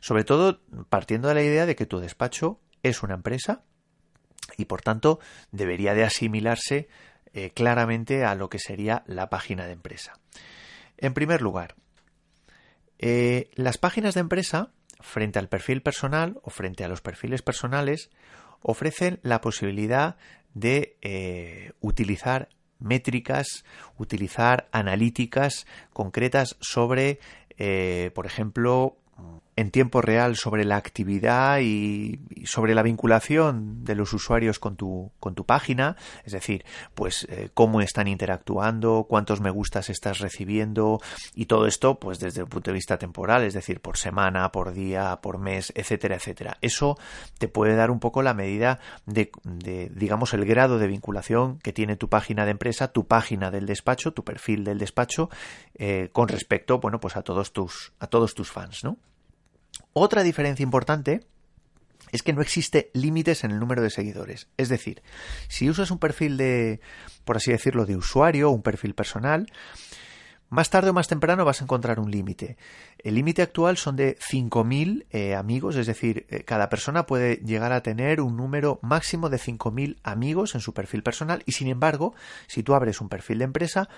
Sobre 0.00 0.24
todo 0.24 0.60
partiendo 0.88 1.28
de 1.28 1.34
la 1.34 1.42
idea 1.42 1.66
de 1.66 1.76
que 1.76 1.86
tu 1.86 2.00
despacho 2.00 2.60
es 2.82 3.02
una 3.02 3.14
empresa 3.14 3.62
y 4.56 4.64
por 4.64 4.82
tanto 4.82 5.20
debería 5.52 5.94
de 5.94 6.04
asimilarse 6.04 6.88
eh, 7.32 7.50
claramente 7.50 8.24
a 8.24 8.34
lo 8.34 8.48
que 8.48 8.58
sería 8.58 9.04
la 9.06 9.30
página 9.30 9.66
de 9.66 9.72
empresa. 9.72 10.14
En 10.96 11.14
primer 11.14 11.42
lugar, 11.42 11.76
eh, 12.98 13.50
las 13.54 13.78
páginas 13.78 14.14
de 14.14 14.20
empresa, 14.20 14.72
frente 15.00 15.38
al 15.38 15.48
perfil 15.48 15.82
personal 15.82 16.38
o 16.42 16.50
frente 16.50 16.84
a 16.84 16.88
los 16.88 17.00
perfiles 17.00 17.42
personales, 17.42 18.10
ofrecen 18.62 19.20
la 19.22 19.40
posibilidad 19.40 20.16
de 20.54 20.98
eh, 21.00 21.72
utilizar 21.80 22.48
métricas, 22.78 23.64
utilizar 23.96 24.68
analíticas 24.72 25.66
concretas 25.92 26.56
sobre, 26.60 27.20
por 28.14 28.24
ejemplo, 28.24 28.96
en 29.60 29.70
tiempo 29.70 30.00
real 30.00 30.36
sobre 30.36 30.64
la 30.64 30.76
actividad 30.76 31.60
y, 31.60 32.18
sobre 32.44 32.74
la 32.74 32.82
vinculación 32.82 33.84
de 33.84 33.94
los 33.94 34.14
usuarios 34.14 34.58
con 34.58 34.76
tu, 34.76 35.12
con 35.20 35.34
tu 35.34 35.44
página, 35.44 35.96
es 36.24 36.32
decir, 36.32 36.64
pues 36.94 37.26
eh, 37.28 37.50
cómo 37.52 37.82
están 37.82 38.08
interactuando, 38.08 39.04
cuántos 39.06 39.42
me 39.42 39.50
gustas 39.50 39.90
estás 39.90 40.20
recibiendo 40.20 41.00
y 41.34 41.44
todo 41.44 41.66
esto 41.66 42.00
pues 42.00 42.18
desde 42.18 42.40
el 42.40 42.46
punto 42.46 42.70
de 42.70 42.76
vista 42.76 42.96
temporal, 42.96 43.44
es 43.44 43.52
decir, 43.52 43.80
por 43.80 43.98
semana, 43.98 44.50
por 44.50 44.72
día, 44.72 45.20
por 45.20 45.38
mes, 45.38 45.74
etcétera, 45.76 46.16
etcétera. 46.16 46.56
Eso 46.62 46.96
te 47.36 47.46
puede 47.48 47.76
dar 47.76 47.90
un 47.90 48.00
poco 48.00 48.22
la 48.22 48.32
medida 48.32 48.78
de, 49.04 49.30
digamos, 49.94 50.32
el 50.32 50.46
grado 50.46 50.78
de 50.78 50.86
vinculación 50.86 51.58
que 51.58 51.74
tiene 51.74 51.96
tu 51.96 52.08
página 52.08 52.46
de 52.46 52.52
empresa, 52.52 52.92
tu 52.92 53.06
página 53.06 53.50
del 53.50 53.66
despacho, 53.66 54.14
tu 54.14 54.24
perfil 54.24 54.64
del 54.64 54.78
despacho, 54.78 55.28
eh, 55.74 56.08
con 56.12 56.28
respecto, 56.28 56.80
bueno, 56.80 56.98
pues 56.98 57.16
a 57.16 57.22
todos 57.22 57.52
tus, 57.52 57.92
a 57.98 58.06
todos 58.06 58.34
tus 58.34 58.50
fans, 58.50 58.84
¿no? 58.84 58.96
Otra 59.92 60.22
diferencia 60.22 60.62
importante 60.62 61.20
es 62.12 62.22
que 62.22 62.32
no 62.32 62.42
existe 62.42 62.90
límites 62.92 63.44
en 63.44 63.52
el 63.52 63.60
número 63.60 63.82
de 63.82 63.90
seguidores. 63.90 64.48
Es 64.56 64.68
decir, 64.68 65.02
si 65.48 65.70
usas 65.70 65.90
un 65.90 65.98
perfil 65.98 66.36
de, 66.36 66.80
por 67.24 67.36
así 67.36 67.52
decirlo, 67.52 67.86
de 67.86 67.96
usuario, 67.96 68.50
un 68.50 68.62
perfil 68.62 68.94
personal, 68.94 69.46
más 70.50 70.68
tarde 70.68 70.90
o 70.90 70.92
más 70.92 71.06
temprano 71.06 71.44
vas 71.44 71.60
a 71.60 71.64
encontrar 71.64 72.00
un 72.00 72.10
límite. 72.10 72.56
El 72.98 73.14
límite 73.14 73.42
actual 73.42 73.76
son 73.76 73.94
de 73.94 74.18
5.000 74.18 75.06
eh, 75.10 75.36
amigos, 75.36 75.76
es 75.76 75.86
decir, 75.86 76.26
eh, 76.28 76.42
cada 76.42 76.68
persona 76.68 77.06
puede 77.06 77.36
llegar 77.36 77.72
a 77.72 77.82
tener 77.82 78.20
un 78.20 78.36
número 78.36 78.80
máximo 78.82 79.30
de 79.30 79.38
5.000 79.38 79.98
amigos 80.02 80.56
en 80.56 80.60
su 80.60 80.74
perfil 80.74 81.04
personal 81.04 81.44
y 81.46 81.52
sin 81.52 81.68
embargo, 81.68 82.14
si 82.48 82.64
tú 82.64 82.74
abres 82.74 83.00
un 83.00 83.08
perfil 83.08 83.38
de 83.38 83.44
empresa, 83.44 83.88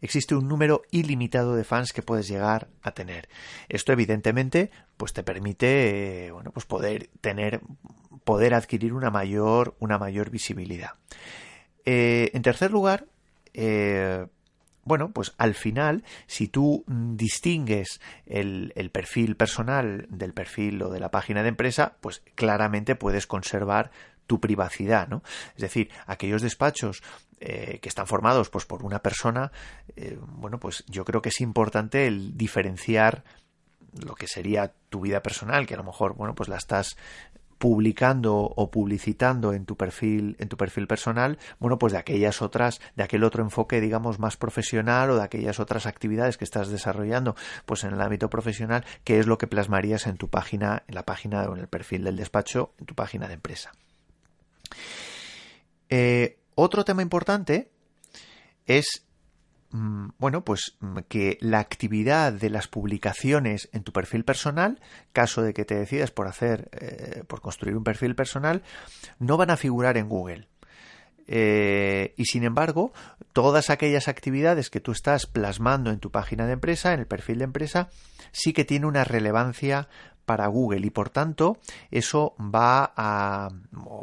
existe 0.00 0.34
un 0.34 0.48
número 0.48 0.82
ilimitado 0.90 1.56
de 1.56 1.64
fans 1.64 1.92
que 1.92 2.02
puedes 2.02 2.28
llegar 2.28 2.68
a 2.82 2.92
tener. 2.92 3.28
Esto 3.68 3.92
evidentemente 3.92 4.70
pues 4.96 5.12
te 5.12 5.22
permite 5.22 6.26
eh, 6.26 6.30
bueno, 6.30 6.50
pues 6.52 6.66
poder 6.66 7.10
tener 7.20 7.60
poder 8.24 8.54
adquirir 8.54 8.92
una 8.92 9.10
mayor 9.10 9.76
una 9.78 9.98
mayor 9.98 10.30
visibilidad. 10.30 10.90
Eh, 11.84 12.30
en 12.34 12.42
tercer 12.42 12.72
lugar, 12.72 13.06
eh, 13.54 14.26
bueno, 14.86 15.10
pues 15.12 15.34
al 15.38 15.54
final, 15.54 16.04
si 16.26 16.46
tú 16.46 16.84
distingues 16.86 18.00
el, 18.24 18.72
el, 18.76 18.90
perfil 18.90 19.36
personal 19.36 20.06
del 20.10 20.32
perfil 20.32 20.80
o 20.82 20.90
de 20.90 21.00
la 21.00 21.10
página 21.10 21.42
de 21.42 21.48
empresa, 21.48 21.96
pues 22.00 22.22
claramente 22.36 22.94
puedes 22.94 23.26
conservar 23.26 23.90
tu 24.26 24.40
privacidad, 24.40 25.08
¿no? 25.08 25.22
Es 25.54 25.62
decir, 25.62 25.90
aquellos 26.06 26.42
despachos 26.42 27.02
eh, 27.40 27.78
que 27.80 27.88
están 27.88 28.06
formados 28.06 28.50
pues 28.50 28.64
por 28.64 28.82
una 28.82 29.00
persona, 29.00 29.52
eh, 29.94 30.18
bueno, 30.20 30.58
pues 30.58 30.84
yo 30.88 31.04
creo 31.04 31.22
que 31.22 31.28
es 31.28 31.40
importante 31.40 32.06
el 32.06 32.36
diferenciar 32.36 33.24
lo 34.04 34.14
que 34.14 34.26
sería 34.26 34.72
tu 34.88 35.00
vida 35.00 35.22
personal, 35.22 35.66
que 35.66 35.74
a 35.74 35.78
lo 35.78 35.84
mejor, 35.84 36.14
bueno, 36.14 36.34
pues 36.34 36.48
la 36.48 36.56
estás 36.56 36.96
publicando 37.58 38.36
o 38.36 38.70
publicitando 38.70 39.52
en 39.52 39.64
tu 39.64 39.76
perfil 39.76 40.36
en 40.38 40.48
tu 40.48 40.56
perfil 40.56 40.86
personal 40.86 41.38
bueno 41.58 41.78
pues 41.78 41.92
de 41.92 41.98
aquellas 41.98 42.42
otras 42.42 42.80
de 42.96 43.02
aquel 43.02 43.24
otro 43.24 43.42
enfoque 43.42 43.80
digamos 43.80 44.18
más 44.18 44.36
profesional 44.36 45.10
o 45.10 45.16
de 45.16 45.22
aquellas 45.22 45.58
otras 45.58 45.86
actividades 45.86 46.36
que 46.36 46.44
estás 46.44 46.68
desarrollando 46.68 47.34
pues 47.64 47.84
en 47.84 47.94
el 47.94 48.00
ámbito 48.00 48.28
profesional 48.28 48.84
que 49.04 49.18
es 49.18 49.26
lo 49.26 49.38
que 49.38 49.46
plasmarías 49.46 50.06
en 50.06 50.18
tu 50.18 50.28
página 50.28 50.82
en 50.86 50.94
la 50.94 51.04
página 51.04 51.44
o 51.44 51.54
en 51.54 51.60
el 51.60 51.68
perfil 51.68 52.04
del 52.04 52.16
despacho 52.16 52.74
en 52.78 52.86
tu 52.86 52.94
página 52.94 53.26
de 53.26 53.34
empresa 53.34 53.72
eh, 55.88 56.38
otro 56.54 56.84
tema 56.84 57.02
importante 57.02 57.70
es 58.66 59.04
mm, 59.70 60.08
bueno, 60.18 60.44
pues 60.44 60.76
mm, 60.80 60.98
que 61.08 61.38
la 61.40 61.60
actividad 61.60 62.32
de 62.32 62.50
las 62.50 62.68
publicaciones 62.68 63.68
en 63.72 63.84
tu 63.84 63.92
perfil 63.92 64.24
personal, 64.24 64.80
caso 65.12 65.42
de 65.42 65.54
que 65.54 65.64
te 65.64 65.76
decidas 65.76 66.10
por 66.10 66.26
hacer, 66.26 66.68
eh, 66.72 67.24
por 67.26 67.40
construir 67.40 67.76
un 67.76 67.84
perfil 67.84 68.14
personal, 68.14 68.62
no 69.18 69.36
van 69.36 69.50
a 69.50 69.56
figurar 69.56 69.96
en 69.96 70.08
Google. 70.08 70.48
Eh, 71.28 72.14
y 72.16 72.24
sin 72.26 72.44
embargo, 72.44 72.92
todas 73.32 73.70
aquellas 73.70 74.08
actividades 74.08 74.70
que 74.70 74.80
tú 74.80 74.92
estás 74.92 75.26
plasmando 75.26 75.90
en 75.90 75.98
tu 75.98 76.10
página 76.10 76.46
de 76.46 76.52
empresa, 76.52 76.92
en 76.94 77.00
el 77.00 77.06
perfil 77.06 77.38
de 77.38 77.44
empresa, 77.44 77.88
sí 78.32 78.52
que 78.52 78.64
tiene 78.64 78.86
una 78.86 79.04
relevancia 79.04 79.88
para 80.26 80.48
Google 80.48 80.86
y 80.86 80.90
por 80.90 81.08
tanto 81.08 81.56
eso 81.90 82.34
va 82.38 82.92
a, 82.96 83.48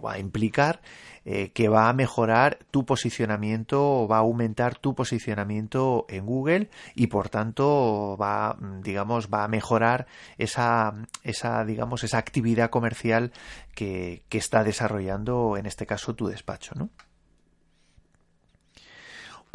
va 0.04 0.14
a 0.14 0.20
implicar 0.20 0.82
eh, 1.26 1.52
que 1.52 1.70
va 1.70 1.90
a 1.90 1.94
mejorar 1.94 2.60
tu 2.72 2.86
posicionamiento 2.86 4.08
va 4.08 4.18
a 4.18 4.20
aumentar 4.20 4.78
tu 4.78 4.96
posicionamiento 4.96 6.06
en 6.10 6.26
Google 6.26 6.70
y 6.96 7.08
por 7.08 7.30
tanto 7.30 8.18
va 8.20 8.58
digamos 8.82 9.30
va 9.32 9.44
a 9.44 9.48
mejorar 9.48 10.08
esa 10.38 10.94
esa 11.24 11.64
digamos 11.66 12.04
esa 12.04 12.18
actividad 12.18 12.70
comercial 12.70 13.32
que, 13.76 14.24
que 14.30 14.38
está 14.38 14.64
desarrollando 14.64 15.58
en 15.58 15.66
este 15.66 15.86
caso 15.86 16.16
tu 16.16 16.28
despacho 16.28 16.74
¿no? 16.76 16.90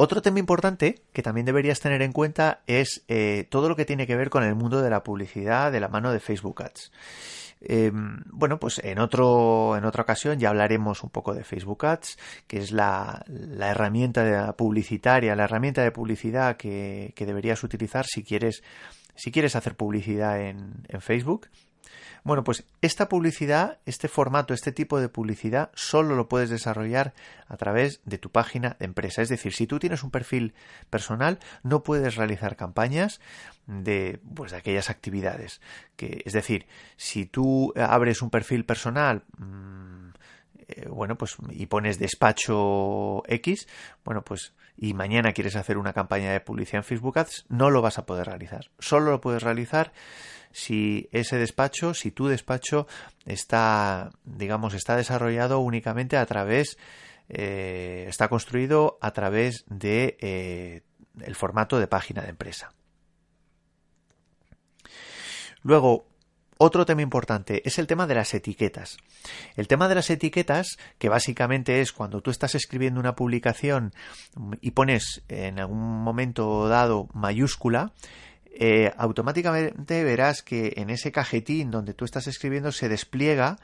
Otro 0.01 0.21
tema 0.21 0.39
importante 0.39 1.01
que 1.11 1.21
también 1.21 1.45
deberías 1.45 1.81
tener 1.81 2.01
en 2.01 2.13
cuenta 2.13 2.61
es 2.67 3.03
eh, 3.09 3.45
todo 3.49 3.67
lo 3.67 3.75
que 3.75 3.83
tiene 3.83 4.07
que 4.07 4.15
ver 4.15 4.29
con 4.29 4.45
el 4.45 4.55
mundo 4.55 4.81
de 4.81 4.89
la 4.89 5.03
publicidad 5.03 5.73
de 5.73 5.81
la 5.81 5.89
mano 5.89 6.13
de 6.13 6.21
Facebook 6.21 6.63
Ads. 6.63 6.93
Em, 7.59 8.23
bueno, 8.27 8.61
pues 8.61 8.79
en 8.81 8.97
otro, 8.99 9.75
en 9.75 9.83
otra 9.83 10.03
ocasión 10.03 10.39
ya 10.39 10.51
hablaremos 10.51 11.03
un 11.03 11.09
poco 11.09 11.33
de 11.33 11.43
Facebook 11.43 11.85
Ads, 11.85 12.17
que 12.47 12.59
es 12.59 12.71
la, 12.71 13.25
herramienta 13.59 14.53
publicitaria, 14.53 15.35
la 15.35 15.43
herramienta 15.43 15.83
de 15.83 15.91
publicidad 15.91 16.55
que, 16.55 17.13
deberías 17.17 17.61
utilizar 17.61 18.05
si 18.05 18.23
quieres, 18.23 18.63
si 19.15 19.33
quieres 19.33 19.57
hacer 19.57 19.75
publicidad 19.75 20.39
en, 20.39 20.85
en 20.87 21.01
Facebook. 21.01 21.49
Bueno, 22.23 22.43
pues 22.43 22.65
esta 22.81 23.09
publicidad, 23.09 23.79
este 23.85 24.07
formato, 24.07 24.53
este 24.53 24.71
tipo 24.71 24.99
de 24.99 25.09
publicidad, 25.09 25.71
solo 25.73 26.15
lo 26.15 26.27
puedes 26.27 26.49
desarrollar 26.49 27.13
a 27.47 27.57
través 27.57 28.01
de 28.05 28.17
tu 28.17 28.31
página 28.31 28.75
de 28.79 28.85
empresa. 28.85 29.21
Es 29.21 29.29
decir, 29.29 29.53
si 29.53 29.67
tú 29.67 29.79
tienes 29.79 30.03
un 30.03 30.11
perfil 30.11 30.53
personal, 30.89 31.39
no 31.63 31.83
puedes 31.83 32.15
realizar 32.15 32.55
campañas 32.55 33.19
de, 33.67 34.19
pues, 34.35 34.51
de 34.51 34.57
aquellas 34.57 34.89
actividades. 34.89 35.61
Que, 35.95 36.21
es 36.25 36.33
decir, 36.33 36.67
si 36.97 37.25
tú 37.25 37.73
abres 37.75 38.21
un 38.21 38.29
perfil 38.29 38.65
personal, 38.65 39.23
mmm, 39.37 40.09
eh, 40.69 40.87
bueno, 40.87 41.17
pues 41.17 41.35
y 41.49 41.65
pones 41.65 41.97
despacho 41.99 43.23
X, 43.27 43.67
bueno, 44.03 44.21
pues 44.23 44.53
y 44.77 44.93
mañana 44.93 45.33
quieres 45.33 45.55
hacer 45.55 45.77
una 45.77 45.93
campaña 45.93 46.31
de 46.31 46.39
publicidad 46.39 46.79
en 46.79 46.83
Facebook 46.83 47.19
Ads, 47.19 47.45
no 47.49 47.69
lo 47.69 47.81
vas 47.81 47.97
a 47.97 48.05
poder 48.05 48.27
realizar. 48.27 48.69
Solo 48.79 49.11
lo 49.11 49.21
puedes 49.21 49.43
realizar 49.43 49.91
si 50.51 51.09
ese 51.11 51.37
despacho, 51.37 51.93
si 51.93 52.11
tu 52.11 52.27
despacho 52.27 52.87
está, 53.25 54.11
digamos, 54.23 54.73
está 54.73 54.95
desarrollado 54.95 55.59
únicamente 55.59 56.17
a 56.17 56.25
través, 56.25 56.77
eh, 57.29 58.05
está 58.07 58.27
construido 58.29 58.97
a 59.01 59.11
través 59.11 59.65
de 59.67 60.17
eh, 60.21 60.81
el 61.21 61.35
formato 61.35 61.79
de 61.79 61.87
página 61.87 62.21
de 62.21 62.29
empresa. 62.29 62.71
Luego, 65.61 66.07
otro 66.61 66.85
tema 66.85 67.01
importante 67.01 67.61
es 67.65 67.79
el 67.79 67.87
tema 67.87 68.05
de 68.05 68.15
las 68.15 68.33
etiquetas. 68.33 68.97
El 69.55 69.69
tema 69.69 69.87
de 69.87 69.95
las 69.95 70.09
etiquetas, 70.09 70.77
que 70.97 71.07
básicamente 71.07 71.79
es 71.79 71.93
cuando 71.93 72.21
tú 72.21 72.31
estás 72.31 72.53
escribiendo 72.53 72.99
una 72.99 73.15
publicación 73.15 73.93
y 74.59 74.71
pones 74.71 75.23
en 75.29 75.59
algún 75.59 75.79
momento 75.79 76.67
dado 76.67 77.07
mayúscula, 77.13 77.93
eh, 78.51 78.91
automáticamente 78.97 80.03
verás 80.03 80.43
que 80.43 80.73
en 80.75 80.89
ese 80.89 81.13
cajetín 81.13 81.71
donde 81.71 81.93
tú 81.93 82.03
estás 82.03 82.27
escribiendo 82.27 82.73
se 82.73 82.89
despliega 82.89 83.57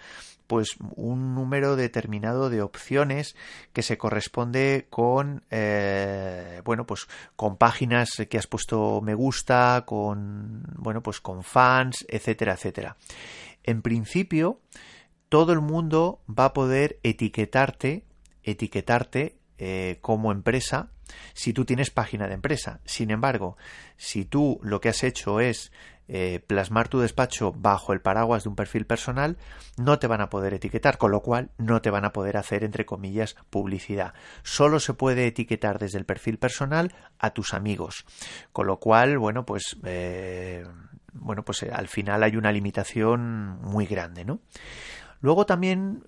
pues 0.47 0.77
un 0.95 1.35
número 1.35 1.75
determinado 1.75 2.49
de 2.49 2.61
opciones 2.61 3.35
que 3.73 3.81
se 3.81 3.97
corresponde 3.97 4.87
con 4.89 5.43
eh, 5.51 6.24
bueno 6.75 6.85
pues 6.85 7.07
con 7.35 7.57
páginas 7.57 8.09
que 8.29 8.37
has 8.37 8.47
puesto 8.47 9.01
me 9.01 9.13
gusta 9.13 9.83
con 9.85 10.63
bueno 10.75 11.01
pues 11.01 11.21
con 11.21 11.43
fans 11.43 12.05
etcétera 12.09 12.53
etcétera 12.53 12.97
en 13.63 13.81
principio 13.81 14.59
todo 15.29 15.53
el 15.53 15.61
mundo 15.61 16.21
va 16.27 16.45
a 16.45 16.53
poder 16.53 16.99
etiquetarte 17.03 18.03
etiquetarte 18.43 19.37
eh, 19.57 19.99
como 20.01 20.33
empresa 20.33 20.89
si 21.33 21.53
tú 21.53 21.65
tienes 21.65 21.91
página 21.91 22.27
de 22.27 22.33
empresa. 22.33 22.79
Sin 22.85 23.11
embargo, 23.11 23.57
si 23.97 24.25
tú 24.25 24.59
lo 24.63 24.81
que 24.81 24.89
has 24.89 25.03
hecho 25.03 25.39
es 25.39 25.71
eh, 26.07 26.39
plasmar 26.45 26.87
tu 26.87 26.99
despacho 26.99 27.51
bajo 27.51 27.93
el 27.93 28.01
paraguas 28.01 28.43
de 28.43 28.49
un 28.49 28.55
perfil 28.55 28.85
personal, 28.85 29.37
no 29.77 29.97
te 29.99 30.07
van 30.07 30.21
a 30.21 30.29
poder 30.29 30.53
etiquetar, 30.53 30.97
con 30.97 31.11
lo 31.11 31.21
cual 31.21 31.49
no 31.57 31.81
te 31.81 31.89
van 31.89 32.05
a 32.05 32.13
poder 32.13 32.37
hacer, 32.37 32.63
entre 32.63 32.85
comillas, 32.85 33.35
publicidad. 33.49 34.13
Solo 34.43 34.79
se 34.79 34.93
puede 34.93 35.27
etiquetar 35.27 35.79
desde 35.79 35.97
el 35.97 36.05
perfil 36.05 36.37
personal 36.37 36.93
a 37.19 37.31
tus 37.31 37.53
amigos, 37.53 38.05
con 38.51 38.67
lo 38.67 38.77
cual, 38.77 39.17
bueno, 39.17 39.45
pues, 39.45 39.77
eh, 39.83 40.65
bueno, 41.13 41.43
pues 41.43 41.63
eh, 41.63 41.71
al 41.73 41.87
final 41.87 42.23
hay 42.23 42.35
una 42.35 42.51
limitación 42.51 43.59
muy 43.61 43.85
grande, 43.85 44.25
¿no? 44.25 44.41
Luego 45.21 45.45
también 45.45 46.03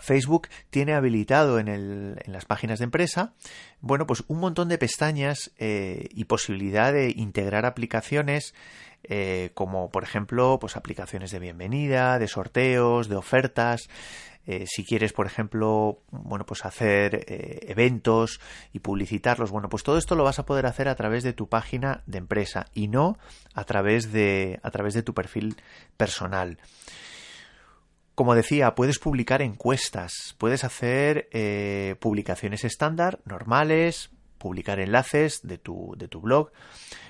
Facebook 0.00 0.48
tiene 0.70 0.94
habilitado 0.94 1.58
en, 1.58 1.68
el, 1.68 2.16
en, 2.24 2.32
las 2.32 2.44
páginas 2.44 2.78
de 2.78 2.84
empresa, 2.84 3.32
bueno, 3.80 4.06
pues 4.06 4.24
un 4.28 4.38
montón 4.38 4.68
de 4.68 4.78
pestañas 4.78 5.52
eh, 5.58 6.08
y 6.12 6.24
posibilidad 6.24 6.92
de 6.92 7.10
integrar 7.10 7.66
aplicaciones 7.66 8.54
eh, 9.04 9.50
como, 9.54 9.90
por 9.90 10.02
ejemplo, 10.02 10.58
pues 10.60 10.76
aplicaciones 10.76 11.30
de 11.30 11.38
bienvenida, 11.38 12.18
de 12.18 12.28
sorteos, 12.28 13.08
de 13.08 13.16
ofertas. 13.16 13.88
Eh, 14.46 14.64
si 14.66 14.84
quieres, 14.84 15.12
por 15.14 15.26
ejemplo, 15.26 16.00
bueno, 16.10 16.44
pues 16.44 16.64
hacer 16.66 17.24
eventos 17.28 18.40
y 18.74 18.80
publicitarlos, 18.80 19.50
bueno, 19.50 19.70
pues 19.70 19.82
todo 19.82 19.96
esto 19.96 20.16
lo 20.16 20.24
vas 20.24 20.38
a 20.38 20.44
poder 20.44 20.66
hacer 20.66 20.88
a 20.88 20.94
través 20.96 21.22
de 21.22 21.32
tu 21.32 21.48
página 21.48 22.02
de 22.06 22.18
empresa 22.18 22.66
y 22.74 22.88
no 22.88 23.18
a 23.54 23.64
través 23.64 24.12
de, 24.12 24.60
a 24.62 24.70
través 24.70 24.92
de 24.92 25.02
tu 25.02 25.14
perfil 25.14 25.56
personal. 25.96 26.58
Como 28.14 28.36
decía, 28.36 28.76
puedes 28.76 29.00
publicar 29.00 29.42
encuestas, 29.42 30.36
puedes 30.38 30.62
hacer 30.62 31.28
eh, 31.32 31.96
publicaciones 31.98 32.62
estándar, 32.62 33.18
normales, 33.24 34.10
publicar 34.38 34.78
enlaces 34.78 35.40
de 35.42 35.58
tu, 35.58 35.94
de 35.96 36.06
tu 36.06 36.20
blog, 36.20 36.52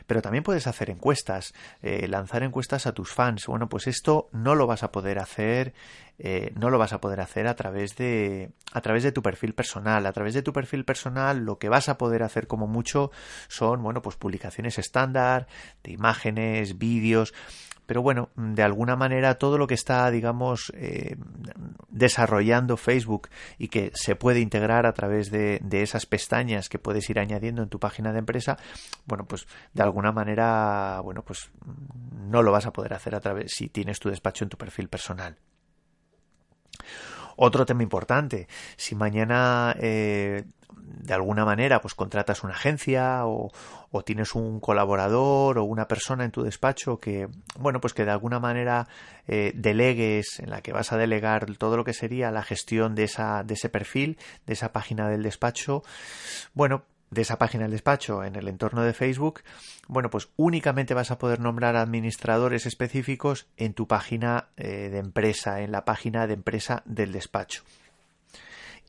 pero 0.07 0.23
también 0.23 0.45
puedes 0.45 0.67
hacer 0.67 0.89
encuestas, 0.89 1.53
eh, 1.83 2.07
lanzar 2.09 2.43
encuestas 2.43 2.87
a 2.87 2.93
tus 2.93 3.13
fans. 3.13 3.47
Bueno, 3.47 3.69
pues 3.69 3.87
esto 3.87 4.29
no 4.33 4.55
lo 4.55 4.67
vas 4.67 4.83
a 4.83 4.93
poder 4.93 5.19
hacer, 5.19 5.75
eh, 6.19 6.53
no 6.57 6.71
lo 6.71 6.79
vas 6.79 6.93
a 6.93 7.01
poder 7.01 7.21
hacer 7.21 7.47
a 7.47 7.55
través 7.55 7.97
de 7.97 8.51
a 8.73 8.81
través 8.81 9.03
de 9.03 9.13
tu 9.13 9.23
perfil 9.23 9.55
personal. 9.55 10.07
A 10.07 10.13
través 10.13 10.35
de 10.35 10.43
tu 10.43 10.53
perfil 10.53 10.85
personal, 10.85 11.45
lo 11.45 11.59
que 11.59 11.69
vas 11.69 11.89
a 11.89 11.99
poder 11.99 12.23
hacer 12.23 12.47
como 12.47 12.67
mucho 12.67 13.11
son, 13.49 13.83
bueno, 13.83 14.03
pues 14.03 14.17
publicaciones 14.17 14.79
estándar 14.79 15.47
de 15.83 15.93
imágenes, 15.93 16.79
vídeos 16.79 17.35
pero 17.87 18.03
bueno, 18.03 18.31
de 18.37 18.63
alguna 18.63 18.97
manera 18.97 19.35
todo 19.35 19.59
lo 19.59 19.67
que 19.67 19.75
está, 19.75 20.11
digamos, 20.11 20.73
eh, 20.75 21.17
desarrollando 21.91 22.77
Facebook 22.77 23.29
y 23.59 23.69
que 23.69 23.91
se 23.95 24.17
puede 24.17 24.41
integrar 24.41 24.87
a 24.87 24.95
través 24.95 25.31
de, 25.31 25.61
esas 25.71 26.07
pestañas 26.07 26.69
que 26.69 26.79
puedes 26.79 27.09
ir 27.11 27.19
añadiendo 27.19 27.63
en 27.63 27.69
tu 27.69 27.79
página 27.79 28.13
de 28.13 28.21
empresa, 28.21 28.57
bueno, 29.07 29.27
pues 29.27 29.47
de 29.75 29.83
alguna 29.83 30.13
manera, 30.13 31.01
bueno, 31.03 31.23
pues 31.23 31.51
no 32.13 32.43
lo 32.43 32.53
vas 32.53 32.67
a 32.67 32.73
poder 32.73 32.95
hacer 32.95 33.15
a 33.15 33.21
través 33.21 33.53
si 33.55 33.69
tienes 33.69 34.01
tu 34.01 34.09
despacho 34.09 34.45
en 34.45 34.51
tu 34.51 34.57
perfil 34.57 34.89
personal. 34.89 35.37
Otro 37.37 37.67
tema 37.67 37.83
importante, 37.83 38.49
si 38.77 38.95
mañana 38.95 39.75
eh, 39.81 40.45
de 41.05 41.15
alguna 41.15 41.45
manera 41.45 41.81
pues 41.81 41.95
contratas 41.95 42.45
una 42.45 42.55
agencia 42.55 43.27
o, 43.27 43.51
tienes 44.05 44.35
un 44.35 44.59
colaborador 44.59 45.59
o 45.59 45.65
una 45.65 45.87
persona 45.87 46.25
en 46.25 46.33
tu 46.33 46.43
despacho 46.43 46.99
que 46.99 47.29
bueno 47.57 47.81
pues 47.81 47.95
que 47.95 48.05
de 48.05 48.11
alguna 48.11 48.41
manera 48.41 48.89
eh, 49.29 49.53
delegues 49.55 50.41
en 50.41 50.51
la 50.51 50.63
que 50.63 50.73
vas 50.73 50.93
a 50.93 50.97
delegar 50.97 51.57
todo 51.59 51.77
lo 51.77 51.85
que 51.85 51.93
sería 51.93 52.33
la 52.33 52.43
gestión 52.43 52.97
de 52.97 53.05
esa 53.05 53.45
de 53.45 53.55
ese 53.55 53.69
perfil 53.69 54.19
de 54.47 54.55
esa 54.55 54.73
página 54.73 55.09
del 55.09 55.23
despacho 55.23 55.85
bueno 56.55 56.83
de 57.15 57.23
esa 57.23 57.39
página 57.39 57.63
del 57.65 57.73
despacho 57.73 58.25
en 58.25 58.37
el 58.37 58.49
entorno 58.49 58.83
de 58.83 58.93
Facebook, 58.93 59.43
bueno, 59.89 60.11
pues 60.11 60.29
únicamente 60.37 60.95
vas 60.95 61.11
a 61.11 61.19
poder 61.19 61.41
nombrar 61.41 61.77
administradores 61.77 62.67
específicos 62.67 63.47
en 63.57 63.73
tu 63.73 63.87
página 63.87 64.49
eh, 64.57 64.91
de 64.91 64.99
empresa, 64.99 65.63
en 65.63 65.73
la 65.73 65.85
página 65.85 66.27
de 66.27 66.35
empresa 66.35 66.83
del 66.85 67.13
despacho 67.13 67.63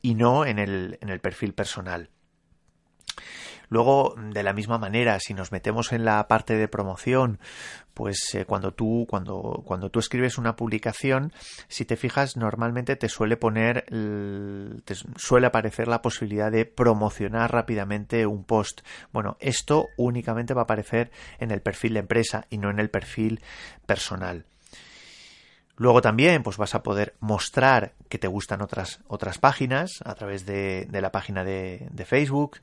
y 0.02 0.14
no 0.14 0.44
en 0.44 0.58
el, 0.58 0.98
en 1.00 1.08
el 1.08 1.20
perfil 1.20 1.54
personal. 1.54 2.10
Luego, 3.68 4.14
de 4.16 4.42
la 4.42 4.52
misma 4.52 4.78
manera, 4.78 5.18
si 5.20 5.34
nos 5.34 5.52
metemos 5.52 5.92
en 5.92 6.04
la 6.04 6.26
parte 6.28 6.54
de 6.56 6.68
promoción, 6.68 7.38
pues 7.94 8.34
eh, 8.34 8.44
cuando 8.44 8.72
tú 8.72 9.06
cuando 9.08 9.62
cuando 9.64 9.90
tú 9.90 9.98
escribes 9.98 10.38
una 10.38 10.56
publicación, 10.56 11.32
si 11.68 11.84
te 11.84 11.96
fijas, 11.96 12.36
normalmente 12.36 12.96
te 12.96 13.08
suele 13.08 13.36
poner 13.36 13.84
te 14.84 14.94
suele 15.16 15.46
aparecer 15.46 15.88
la 15.88 16.02
posibilidad 16.02 16.52
de 16.52 16.64
promocionar 16.66 17.52
rápidamente 17.52 18.26
un 18.26 18.44
post. 18.44 18.82
Bueno, 19.12 19.36
esto 19.40 19.86
únicamente 19.96 20.54
va 20.54 20.62
a 20.62 20.64
aparecer 20.64 21.10
en 21.38 21.50
el 21.50 21.62
perfil 21.62 21.94
de 21.94 22.00
empresa 22.00 22.46
y 22.50 22.58
no 22.58 22.70
en 22.70 22.80
el 22.80 22.90
perfil 22.90 23.40
personal. 23.86 24.44
Luego 25.76 26.00
también 26.00 26.42
pues 26.42 26.56
vas 26.56 26.74
a 26.74 26.82
poder 26.82 27.14
mostrar 27.20 27.92
que 28.08 28.18
te 28.18 28.28
gustan 28.28 28.62
otras, 28.62 29.00
otras 29.08 29.38
páginas 29.38 30.00
a 30.04 30.14
través 30.14 30.46
de, 30.46 30.88
la 30.90 31.12
página 31.12 31.44
de, 31.44 32.04
Facebook, 32.06 32.60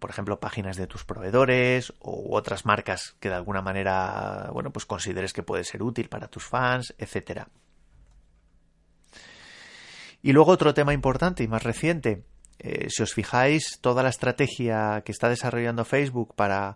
por 0.00 0.10
ejemplo, 0.10 0.40
páginas 0.40 0.76
de 0.76 0.88
tus 0.88 1.04
proveedores 1.04 1.92
u 2.00 2.34
otras 2.34 2.66
marcas 2.66 3.14
que 3.20 3.28
de 3.28 3.36
alguna 3.36 3.62
manera, 3.62 4.50
bueno, 4.52 4.72
pues 4.72 4.86
consideres 4.86 5.32
que 5.32 5.44
puede 5.44 5.62
ser 5.62 5.84
útil 5.84 6.08
para 6.08 6.26
tus 6.26 6.44
fans, 6.44 6.94
etcétera. 6.98 7.48
Y 10.20 10.32
luego 10.32 10.50
otro 10.50 10.74
tema 10.74 10.92
importante 10.92 11.44
y 11.44 11.48
más 11.48 11.62
reciente, 11.62 12.24
eh, 12.58 12.88
si 12.90 13.04
os 13.04 13.14
fijáis, 13.14 13.78
toda 13.80 14.02
la 14.02 14.08
estrategia 14.08 15.02
que 15.04 15.12
está 15.12 15.28
desarrollando 15.28 15.84
Facebook 15.84 16.34
para, 16.34 16.74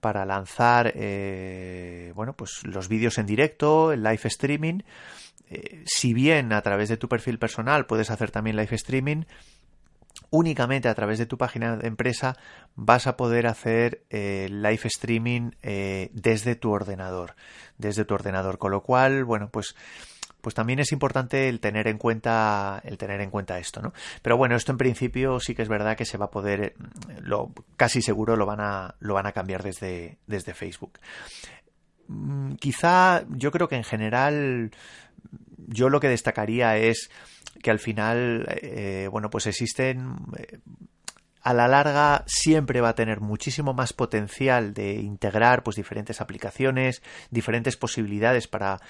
para 0.00 0.24
lanzar 0.24 0.92
eh, 0.94 2.12
bueno, 2.14 2.34
pues 2.34 2.60
los 2.64 2.88
vídeos 2.88 3.18
en 3.18 3.26
directo, 3.26 3.92
el 3.92 4.02
live 4.02 4.20
streaming, 4.24 4.80
eh, 5.50 5.82
si 5.86 6.14
bien 6.14 6.52
a 6.52 6.62
través 6.62 6.88
de 6.88 6.96
tu 6.96 7.08
perfil 7.08 7.38
personal 7.38 7.86
puedes 7.86 8.10
hacer 8.10 8.30
también 8.30 8.56
live 8.56 8.76
streaming, 8.76 9.24
únicamente 10.30 10.88
a 10.88 10.94
través 10.94 11.18
de 11.18 11.26
tu 11.26 11.36
página 11.36 11.76
de 11.76 11.88
empresa 11.88 12.36
vas 12.76 13.06
a 13.06 13.16
poder 13.16 13.46
hacer 13.46 14.04
eh, 14.10 14.48
live 14.50 14.82
streaming 14.84 15.50
eh, 15.62 16.10
desde 16.12 16.54
tu 16.54 16.70
ordenador, 16.70 17.34
desde 17.78 18.04
tu 18.04 18.14
ordenador, 18.14 18.58
con 18.58 18.70
lo 18.70 18.82
cual, 18.82 19.24
bueno, 19.24 19.50
pues 19.50 19.74
pues 20.40 20.54
también 20.54 20.78
es 20.78 20.92
importante 20.92 21.48
el 21.48 21.60
tener 21.60 21.86
en 21.88 21.98
cuenta 21.98 22.80
el 22.84 22.98
tener 22.98 23.20
en 23.20 23.30
cuenta 23.30 23.58
esto, 23.58 23.80
¿no? 23.80 23.92
Pero 24.22 24.36
bueno, 24.36 24.56
esto 24.56 24.72
en 24.72 24.78
principio 24.78 25.40
sí 25.40 25.54
que 25.54 25.62
es 25.62 25.68
verdad 25.68 25.96
que 25.96 26.04
se 26.04 26.18
va 26.18 26.26
a 26.26 26.30
poder 26.30 26.74
lo 27.20 27.52
casi 27.76 28.02
seguro 28.02 28.36
lo 28.36 28.46
van 28.46 28.60
a 28.60 28.94
lo 29.00 29.14
van 29.14 29.26
a 29.26 29.32
cambiar 29.32 29.62
desde 29.62 30.18
desde 30.26 30.54
Facebook 30.54 30.98
mm, 32.08 32.54
quizá 32.54 33.24
yo 33.28 33.50
creo 33.50 33.68
que 33.68 33.76
en 33.76 33.84
general 33.84 34.70
yo 35.68 35.88
lo 35.88 36.00
que 36.00 36.08
destacaría 36.08 36.76
es 36.76 37.10
que 37.62 37.70
al 37.70 37.78
final, 37.78 38.46
eh, 38.62 39.08
bueno, 39.10 39.30
pues 39.30 39.46
existen 39.46 40.16
eh, 40.36 40.58
a 41.42 41.54
la 41.54 41.68
larga 41.68 42.24
siempre 42.26 42.80
va 42.80 42.90
a 42.90 42.94
tener 42.94 43.20
muchísimo 43.20 43.72
más 43.72 43.92
potencial 43.92 44.74
de 44.74 44.94
integrar 44.94 45.62
pues 45.62 45.76
diferentes 45.76 46.20
aplicaciones, 46.20 47.02
diferentes 47.30 47.76
posibilidades 47.76 48.46
para, 48.48 48.80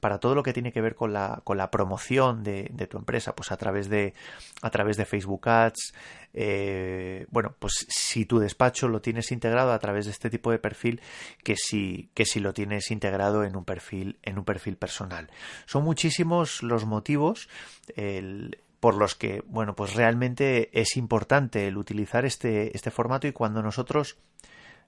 para 0.00 0.18
todo 0.18 0.34
lo 0.34 0.42
que 0.42 0.52
tiene 0.52 0.72
que 0.72 0.80
ver 0.80 0.94
con 0.94 1.12
la, 1.12 1.40
con 1.44 1.56
la 1.58 1.70
promoción 1.70 2.42
de, 2.42 2.68
de 2.72 2.86
tu 2.86 2.98
empresa, 2.98 3.34
pues 3.34 3.50
a 3.50 3.56
través 3.56 3.88
de, 3.88 4.14
a 4.62 4.70
través 4.70 4.96
de 4.96 5.04
Facebook 5.04 5.48
Ads. 5.48 5.94
Eh, 6.38 7.26
bueno, 7.30 7.54
pues 7.58 7.86
si 7.88 8.26
tu 8.26 8.38
despacho 8.38 8.88
lo 8.88 9.00
tienes 9.00 9.32
integrado 9.32 9.72
a 9.72 9.78
través 9.78 10.04
de 10.04 10.10
este 10.12 10.28
tipo 10.28 10.50
de 10.50 10.58
perfil, 10.58 11.00
que 11.42 11.56
si, 11.56 12.10
que 12.14 12.26
si 12.26 12.40
lo 12.40 12.52
tienes 12.52 12.90
integrado 12.90 13.42
en 13.42 13.56
un 13.56 13.64
perfil, 13.64 14.18
en 14.22 14.38
un 14.38 14.44
perfil 14.44 14.76
personal. 14.76 15.30
Son 15.64 15.82
muchísimos 15.82 16.62
los 16.62 16.84
motivos. 16.84 17.48
El, 17.96 18.58
por 18.86 18.94
los 18.94 19.16
que, 19.16 19.42
bueno, 19.48 19.74
pues 19.74 19.94
realmente 19.94 20.70
es 20.72 20.96
importante 20.96 21.66
el 21.66 21.76
utilizar 21.76 22.24
este, 22.24 22.70
este 22.76 22.92
formato 22.92 23.26
y 23.26 23.32
cuando 23.32 23.60
nosotros, 23.60 24.16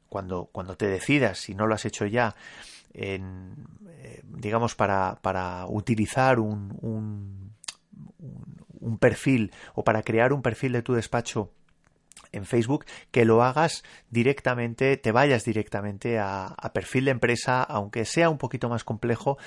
cuando, 0.08 0.48
cuando 0.52 0.76
te 0.76 0.86
decidas, 0.86 1.38
si 1.38 1.56
no 1.56 1.66
lo 1.66 1.74
has 1.74 1.84
hecho 1.84 2.06
ya, 2.06 2.36
en, 2.94 3.56
eh, 3.88 4.22
digamos, 4.22 4.76
para, 4.76 5.18
para 5.20 5.66
utilizar 5.66 6.38
un, 6.38 6.78
un, 6.80 7.54
un 8.78 8.98
perfil 8.98 9.50
o 9.74 9.82
para 9.82 10.04
crear 10.04 10.32
un 10.32 10.42
perfil 10.42 10.74
de 10.74 10.82
tu 10.82 10.94
despacho 10.94 11.50
en 12.32 12.44
Facebook, 12.44 12.84
que 13.10 13.24
lo 13.24 13.42
hagas 13.42 13.84
directamente, 14.10 14.96
te 14.96 15.12
vayas 15.12 15.44
directamente 15.44 16.18
a, 16.18 16.54
perfil 16.72 17.06
de 17.06 17.10
empresa, 17.12 17.62
aunque 17.62 18.04
sea 18.04 18.28
un 18.30 18.38
poquito 18.38 18.68
más 18.68 18.84
complejo, 18.84 19.38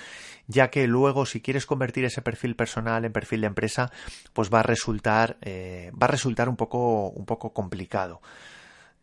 ya 0.48 0.70
que 0.70 0.88
luego 0.88 1.26
si 1.26 1.42
quieres 1.42 1.66
convertir 1.66 2.06
ese 2.06 2.22
perfil 2.22 2.56
personal 2.56 3.06
en 3.06 3.14
perfil 3.14 3.42
de 3.42 3.48
empresa, 3.48 3.92
pues 4.34 4.50
va 4.52 4.60
a 4.60 4.64
resultar, 4.64 5.38
eh, 5.42 5.92
va 5.94 6.06
a 6.06 6.12
resultar 6.12 6.50
un 6.50 6.56
poco, 6.56 7.10
un 7.10 7.26
poco 7.26 7.54
complicado. 7.54 8.22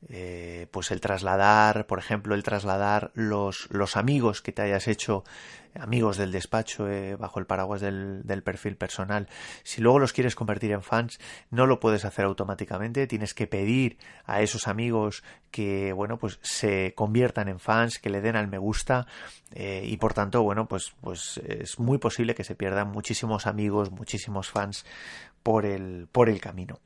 Eh, 0.08 0.68
pues 0.70 0.92
el 0.92 1.00
trasladar, 1.00 1.86
por 1.86 1.98
ejemplo, 1.98 2.36
el 2.36 2.44
trasladar 2.44 3.10
los, 3.14 3.66
los 3.70 3.96
amigos 3.96 4.40
que 4.40 4.52
te 4.52 4.62
hayas 4.62 4.86
hecho, 4.86 5.24
amigos 5.74 6.16
del 6.16 6.30
despacho 6.30 6.88
eh, 6.88 7.16
bajo 7.16 7.40
el 7.40 7.46
paraguas 7.46 7.80
del, 7.80 8.22
del, 8.24 8.44
perfil 8.44 8.76
personal, 8.76 9.28
si 9.64 9.80
luego 9.80 9.98
los 9.98 10.12
quieres 10.12 10.36
convertir 10.36 10.70
en 10.70 10.82
fans, 10.82 11.18
no 11.50 11.66
lo 11.66 11.80
puedes 11.80 12.04
hacer 12.04 12.26
automáticamente, 12.26 13.08
tienes 13.08 13.34
que 13.34 13.48
pedir 13.48 13.98
a 14.24 14.40
esos 14.40 14.68
amigos 14.68 15.24
que, 15.50 15.92
bueno, 15.92 16.16
pues 16.16 16.38
se 16.42 16.94
conviertan 16.94 17.48
en 17.48 17.58
fans, 17.58 17.98
que 17.98 18.08
le 18.10 18.20
den 18.20 18.36
al 18.36 18.46
me 18.46 18.58
gusta 18.58 19.08
eh, 19.52 19.82
y 19.84 19.96
por 19.96 20.14
tanto, 20.14 20.44
bueno, 20.44 20.68
pues, 20.68 20.92
pues 21.00 21.38
es 21.38 21.80
muy 21.80 21.98
posible 21.98 22.36
que 22.36 22.44
se 22.44 22.54
pierdan 22.54 22.88
muchísimos 22.88 23.48
amigos, 23.48 23.90
muchísimos 23.90 24.48
fans 24.48 24.86
por 25.42 25.66
el, 25.66 26.06
por 26.12 26.28
el 26.28 26.40
camino. 26.40 26.78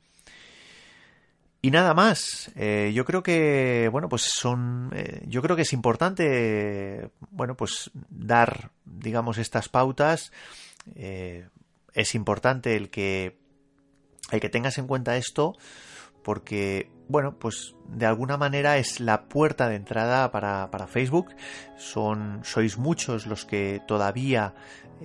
Y 1.65 1.71
nada 1.71 1.93
más. 1.93 2.51
Eh, 2.57 2.91
yo 2.93 3.05
creo 3.05 3.23
que, 3.23 3.87
bueno, 3.89 4.09
pues 4.09 4.23
son. 4.23 4.91
Eh, 4.93 5.23
yo 5.27 5.41
creo 5.41 5.55
que 5.55 5.61
es 5.61 5.71
importante, 5.71 7.09
bueno, 7.31 7.55
pues 7.55 7.89
dar, 8.09 8.71
digamos, 8.83 9.37
estas 9.37 9.69
pautas. 9.69 10.33
Eh, 10.95 11.47
es 11.93 12.15
importante 12.15 12.75
el 12.75 12.89
que, 12.89 13.37
el 14.31 14.41
que 14.41 14.49
tengas 14.49 14.77
en 14.77 14.87
cuenta 14.87 15.15
esto, 15.15 15.55
porque, 16.23 16.89
bueno, 17.07 17.37
pues 17.37 17.75
de 17.87 18.05
alguna 18.05 18.37
manera 18.37 18.77
es 18.77 18.99
la 18.99 19.25
puerta 19.25 19.69
de 19.69 19.75
entrada 19.75 20.31
para, 20.31 20.71
para 20.71 20.87
Facebook. 20.87 21.35
Son, 21.77 22.39
sois 22.43 22.77
muchos 22.77 23.27
los 23.27 23.45
que 23.45 23.81
todavía 23.87 24.53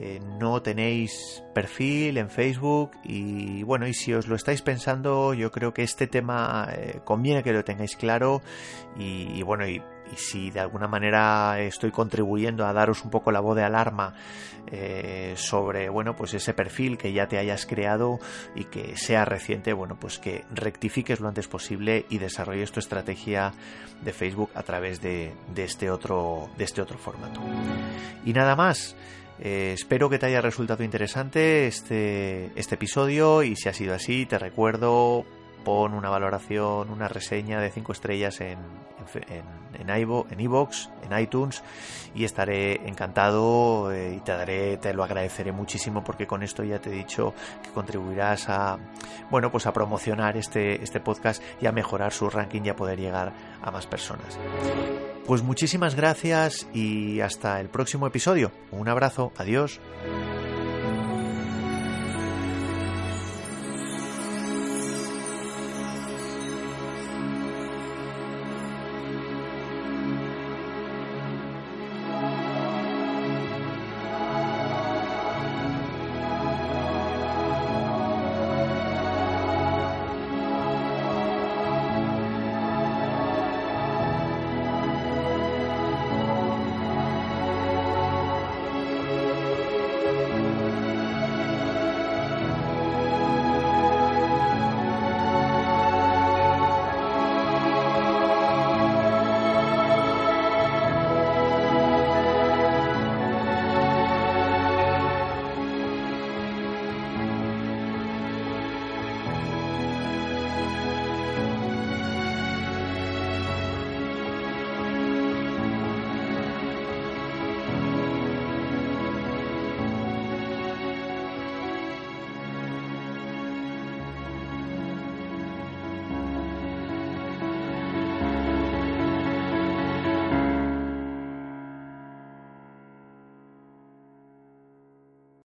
eh, 0.01 0.21
no 0.39 0.63
tenéis 0.63 1.43
perfil 1.53 2.19
en 2.19 2.31
Facebook 2.31 2.93
y 3.03 3.65
bueno, 3.65 3.89
y 3.89 3.95
si 3.95 4.15
os 4.15 4.29
lo 4.29 4.37
estáis 4.37 4.63
pensando, 4.63 5.35
yo 5.35 5.51
creo 5.51 5.75
que 5.75 5.83
este 5.83 6.07
tema 6.07 6.69
eh, 6.73 7.01
conviene 7.05 7.43
que 7.43 7.53
lo 7.53 7.65
tengáis 7.65 7.97
claro 7.97 8.41
y, 8.97 9.43
bueno, 9.43 9.65
y, 10.13 10.17
si 10.17 10.51
de 10.51 10.61
alguna 10.61 10.89
manera 10.89 11.61
estoy 11.61 11.91
contribuyendo 11.91 12.67
a 12.67 12.73
daros 12.73 13.05
un 13.05 13.11
poco 13.11 13.33
la 13.33 13.41
voz 13.41 13.57
de 13.57 13.65
alarma 13.65 14.15
eh, 14.71 15.35
sobre 15.37 15.89
bueno 15.89 16.15
pues 16.15 16.35
ese 16.35 16.53
perfil 16.53 16.99
que 16.99 17.13
ya 17.13 17.27
te 17.27 17.39
hayas 17.39 17.65
creado 17.65 18.19
y 18.55 18.65
que 18.65 18.97
sea 18.97 19.25
reciente 19.25 19.73
bueno 19.73 19.97
pues 19.99 20.19
que 20.19 20.45
rectifiques 20.55 21.21
lo 21.21 21.29
antes 21.29 21.49
posible 21.49 22.05
y 22.11 22.19
desarrolles 22.19 22.73
tu 22.73 22.81
estrategia 22.81 23.53
de 24.03 24.13
Facebook 24.13 24.51
a 24.55 24.63
través 24.63 25.01
de, 25.01 25.33
este 25.57 25.91
otro 25.91 26.51
de 26.57 26.65
este 26.65 26.83
otro 26.83 26.99
formato. 26.99 27.41
Y 28.25 28.33
nada 28.33 28.57
más 28.57 28.97
eh, 29.41 29.73
espero 29.75 30.11
que 30.11 30.19
te 30.19 30.27
haya 30.27 30.41
resultado 30.41 30.83
interesante 30.83 31.67
este, 31.67 32.51
este 32.57 32.75
episodio 32.75 33.43
y 33.43 33.57
si 33.57 33.69
ha 33.69 33.73
sido 33.73 33.95
así, 33.95 34.27
te 34.27 34.39
recuerdo 34.39 35.25
pon 35.65 35.95
una 35.95 36.09
valoración, 36.09 36.91
una 36.91 37.09
reseña 37.09 37.61
de 37.61 37.71
5 37.71 37.93
estrellas 37.93 38.41
en, 38.41 38.59
en, 39.15 39.45
en, 39.89 39.97
en 40.31 40.41
iVoox, 40.41 40.89
en 41.03 41.19
iTunes 41.19 41.63
y 42.15 42.25
estaré 42.25 42.89
encantado 42.89 43.93
eh, 43.93 44.15
y 44.17 44.21
te 44.21 44.33
daré, 44.33 44.77
te 44.77 44.93
lo 44.95 45.05
agradeceré 45.05 45.53
muchísimo 45.53 46.03
porque 46.05 46.27
con 46.27 46.43
esto 46.43 46.65
ya 46.65 46.81
te 46.81 46.91
he 46.91 46.93
dicho 46.93 47.35
que 47.63 47.71
contribuirás 47.71 48.49
a, 48.49 48.79
bueno, 49.31 49.51
pues 49.51 49.67
a 49.67 49.73
promocionar 49.73 50.37
este, 50.37 50.83
este 50.83 51.01
podcast 51.01 51.43
y 51.61 51.67
a 51.67 51.73
mejorar 51.73 52.13
su 52.13 52.29
ranking 52.31 52.63
y 52.65 52.69
a 52.71 52.77
poder 52.77 52.99
llegar 52.99 53.33
a 53.63 53.71
más 53.71 53.87
personas. 53.87 54.39
Pues 55.27 55.43
muchísimas 55.43 55.95
gracias 55.95 56.67
y 56.73 57.21
hasta 57.21 57.61
el 57.61 57.69
próximo 57.69 58.07
episodio. 58.07 58.51
Un 58.71 58.89
abrazo, 58.89 59.33
adiós. 59.37 59.81